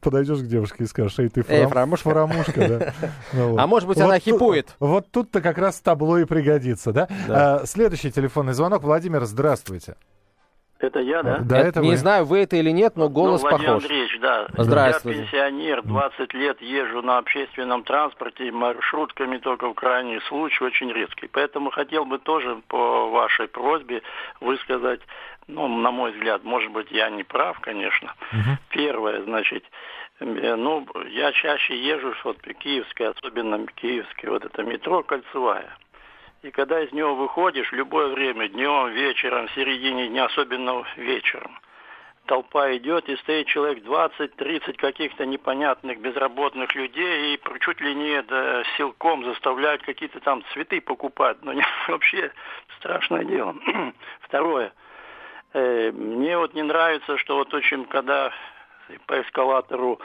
подойдешь 0.00 0.38
к 0.38 0.46
девушке 0.46 0.84
и 0.84 0.86
скажешь, 0.86 1.18
эй, 1.18 1.28
ты 1.28 1.42
фрамушка». 1.42 2.10
фрамушка, 2.10 2.68
да. 2.68 2.92
Ну. 3.32 3.56
А 3.58 3.66
может 3.66 3.88
быть, 3.88 3.98
она 3.98 4.18
хипует. 4.18 4.74
Вот 4.78 5.10
тут-то 5.10 5.40
как 5.40 5.58
раз 5.58 5.80
табло 5.80 6.18
и 6.18 6.24
пригодится, 6.24 6.92
да? 6.92 7.08
Да. 7.26 7.60
А, 7.60 7.66
Следующий 7.66 8.10
телефонный 8.10 8.52
звонок. 8.52 8.82
Владимир, 8.82 9.24
здравствуйте. 9.24 9.96
Это 10.82 10.98
я, 10.98 11.22
да? 11.22 11.38
Да, 11.38 11.58
это 11.58 11.80
не 11.80 11.90
вы. 11.90 11.96
знаю, 11.96 12.24
вы 12.24 12.40
это 12.40 12.56
или 12.56 12.70
нет, 12.70 12.96
но 12.96 13.08
голос 13.08 13.40
ну, 13.40 13.48
Владимир 13.50 13.68
похож. 13.68 13.84
Андреевич, 13.84 14.18
да. 14.20 14.48
Здравствуйте. 14.58 15.20
Я 15.20 15.24
пенсионер, 15.26 15.82
20 15.82 16.34
лет 16.34 16.60
езжу 16.60 17.02
на 17.02 17.18
общественном 17.18 17.84
транспорте, 17.84 18.50
маршрутками 18.50 19.38
только 19.38 19.68
в 19.68 19.74
крайний 19.74 20.20
случай, 20.22 20.64
очень 20.64 20.90
редкий. 20.90 21.28
Поэтому 21.28 21.70
хотел 21.70 22.04
бы 22.04 22.18
тоже 22.18 22.60
по 22.66 23.08
вашей 23.10 23.46
просьбе 23.46 24.02
высказать, 24.40 25.00
ну, 25.46 25.68
на 25.68 25.92
мой 25.92 26.10
взгляд, 26.10 26.42
может 26.42 26.72
быть, 26.72 26.90
я 26.90 27.10
не 27.10 27.22
прав, 27.22 27.60
конечно. 27.60 28.14
Первое, 28.70 29.22
значит, 29.22 29.64
э, 30.18 30.56
ну, 30.56 30.84
я 31.10 31.30
чаще 31.30 31.78
езжу, 31.78 32.12
вот 32.24 32.38
Киевская, 32.58 33.10
особенно 33.10 33.64
Киевская, 33.68 34.32
вот 34.32 34.44
это 34.44 34.64
метро 34.64 35.04
Кольцевая. 35.04 35.78
И 36.42 36.50
когда 36.50 36.80
из 36.80 36.92
него 36.92 37.14
выходишь, 37.14 37.70
любое 37.70 38.08
время, 38.08 38.48
днем, 38.48 38.88
вечером, 38.88 39.46
в 39.46 39.52
середине 39.52 40.08
дня, 40.08 40.24
особенно 40.24 40.84
вечером, 40.96 41.56
толпа 42.26 42.74
идет, 42.76 43.08
и 43.08 43.16
стоит 43.18 43.46
человек 43.46 43.84
20-30 43.84 44.74
каких-то 44.74 45.24
непонятных 45.24 46.00
безработных 46.00 46.74
людей, 46.74 47.34
и 47.34 47.40
чуть 47.60 47.80
ли 47.80 47.94
не 47.94 48.10
это 48.10 48.64
силком 48.76 49.24
заставляют 49.24 49.82
какие-то 49.82 50.18
там 50.18 50.42
цветы 50.52 50.80
покупать. 50.80 51.36
Но 51.42 51.52
не, 51.52 51.64
вообще 51.88 52.32
страшное 52.78 53.24
дело. 53.24 53.54
Второе. 54.22 54.72
Э, 55.52 55.92
мне 55.92 56.36
вот 56.36 56.54
не 56.54 56.62
нравится, 56.62 57.18
что 57.18 57.36
вот 57.36 57.54
очень, 57.54 57.84
когда 57.84 58.32
по 59.06 59.20
эскалатору 59.20 60.00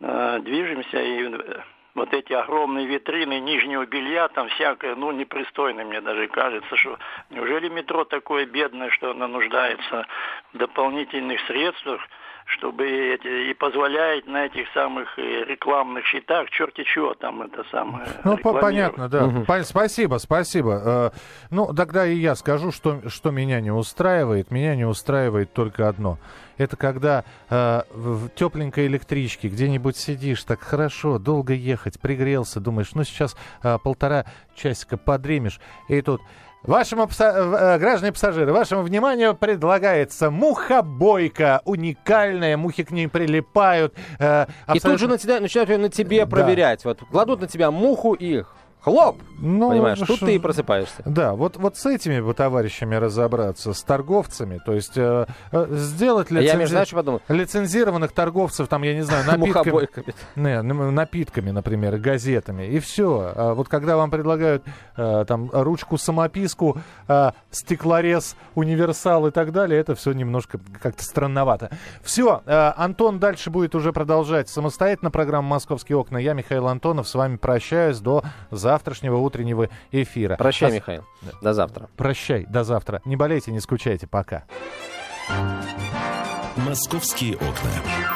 э, 0.00 0.38
движемся, 0.40 1.02
и 1.02 1.22
э, 1.22 1.60
вот 1.94 2.12
эти 2.14 2.32
огромные 2.32 2.86
витрины 2.86 3.40
нижнего 3.40 3.84
белья, 3.86 4.28
там 4.28 4.48
всякое, 4.48 4.94
ну, 4.94 5.10
непристойно 5.12 5.84
мне 5.84 6.00
даже 6.00 6.28
кажется, 6.28 6.76
что 6.76 6.98
неужели 7.30 7.68
метро 7.68 8.04
такое 8.04 8.46
бедное, 8.46 8.90
что 8.90 9.10
оно 9.10 9.26
нуждается 9.26 10.06
в 10.52 10.58
дополнительных 10.58 11.40
средствах, 11.46 12.00
чтобы 12.46 12.86
эти, 12.86 13.50
и 13.50 13.54
позволяет 13.54 14.26
на 14.26 14.46
этих 14.46 14.66
самых 14.74 15.08
э, 15.18 15.44
рекламных 15.44 16.04
счетах, 16.06 16.50
черти 16.50 16.84
чего 16.84 17.14
там 17.14 17.42
это 17.42 17.64
самое 17.70 18.06
Ну, 18.24 18.36
понятно, 18.36 19.08
да. 19.08 19.28
По- 19.46 19.62
Спасибо, 19.62 20.16
спасибо. 20.18 21.10
Э, 21.14 21.18
Ну, 21.50 21.72
тогда 21.74 22.06
и 22.06 22.14
я 22.16 22.34
скажу, 22.34 22.70
что, 22.72 23.08
что 23.08 23.30
меня 23.30 23.60
не 23.60 23.70
устраивает. 23.70 24.50
Меня 24.50 24.74
не 24.76 24.84
устраивает 24.84 25.52
только 25.52 25.88
одно. 25.88 26.18
Это 26.58 26.76
когда 26.76 27.24
э, 27.50 27.82
в 27.90 28.22
в 28.22 28.28
тепленькой 28.34 28.86
электричке 28.86 29.48
где-нибудь 29.48 29.96
сидишь, 29.96 30.44
так 30.44 30.60
хорошо, 30.60 31.18
долго 31.18 31.54
ехать, 31.54 32.00
пригрелся, 32.00 32.60
думаешь, 32.60 32.94
ну, 32.94 33.02
сейчас 33.04 33.36
э, 33.62 33.78
полтора 33.82 34.26
часика 34.54 34.96
подремешь, 34.96 35.60
и 35.88 36.00
тут... 36.02 36.20
Вашему 36.64 37.04
пса- 37.08 37.74
э, 37.74 37.78
граждане 37.78 38.12
пассажиры, 38.12 38.52
вашему 38.52 38.82
вниманию 38.82 39.34
предлагается 39.34 40.30
мухобойка 40.30 41.60
уникальная, 41.64 42.56
мухи 42.56 42.84
к 42.84 42.92
ней 42.92 43.08
прилипают. 43.08 43.94
э, 44.20 44.44
И 44.44 44.74
тут 44.74 44.76
абсолютно- 44.76 44.98
же 44.98 45.08
на 45.08 45.18
тебя, 45.18 45.40
начинают 45.40 45.70
её 45.70 45.80
на 45.80 45.88
тебе 45.88 46.24
Да. 46.24 46.26
проверять. 46.30 46.84
Вот 46.84 47.00
кладут 47.10 47.40
на 47.40 47.48
тебя 47.48 47.72
муху 47.72 48.14
и 48.14 48.44
хлоп, 48.82 49.20
Ну, 49.38 49.70
понимаешь, 49.70 49.98
тут 50.00 50.18
ш- 50.18 50.26
ты 50.26 50.34
и 50.34 50.38
просыпаешься. 50.38 51.02
Да, 51.04 51.34
вот, 51.34 51.56
вот 51.56 51.76
с 51.76 51.86
этими 51.86 52.20
бы 52.20 52.34
товарищами 52.34 52.94
разобраться, 52.96 53.72
с 53.74 53.82
торговцами, 53.82 54.60
то 54.64 54.72
есть 54.72 54.96
э, 54.96 55.26
э, 55.52 55.66
сделать 55.70 56.30
А 56.30 56.34
я, 56.40 56.54
между 56.54 56.64
лицензи- 56.64 56.68
знаешь, 56.68 56.88
что 56.88 56.96
подумал? 56.96 57.20
лицензированных 57.28 58.12
торговцев, 58.12 58.68
там, 58.68 58.82
я 58.82 58.94
не 58.94 59.02
знаю, 59.02 59.24
напитками, 59.38 59.88
не, 60.36 60.62
напитками, 60.62 61.50
например, 61.50 61.98
газетами, 61.98 62.64
и 62.66 62.78
все. 62.80 63.32
А 63.34 63.54
вот 63.54 63.68
когда 63.68 63.96
вам 63.96 64.10
предлагают 64.10 64.64
э, 64.96 65.24
там 65.26 65.48
ручку-самописку, 65.52 66.78
э, 67.08 67.30
стеклорез, 67.50 68.36
универсал 68.54 69.26
и 69.26 69.30
так 69.30 69.52
далее, 69.52 69.80
это 69.80 69.94
все 69.94 70.12
немножко 70.12 70.58
как-то 70.80 71.04
странновато. 71.04 71.70
Все, 72.02 72.42
Антон 72.46 73.18
дальше 73.18 73.50
будет 73.50 73.74
уже 73.74 73.92
продолжать 73.92 74.48
самостоятельно 74.48 75.10
программу 75.10 75.48
«Московские 75.48 75.96
окна». 75.98 76.18
Я, 76.18 76.32
Михаил 76.34 76.66
Антонов, 76.68 77.06
с 77.08 77.14
вами 77.14 77.36
прощаюсь 77.36 77.98
до 78.00 78.24
завтрашнего 78.72 79.18
утреннего 79.18 79.68
эфира. 79.90 80.36
Прощай, 80.36 80.70
А 80.70 80.74
Михаил. 80.74 81.04
До 81.42 81.52
завтра. 81.52 81.90
Прощай, 81.96 82.46
до 82.46 82.64
завтра. 82.64 83.02
Не 83.04 83.16
болейте, 83.16 83.52
не 83.52 83.60
скучайте, 83.60 84.06
пока. 84.06 84.44
«Московские 86.56 87.34
окна». 87.36 88.11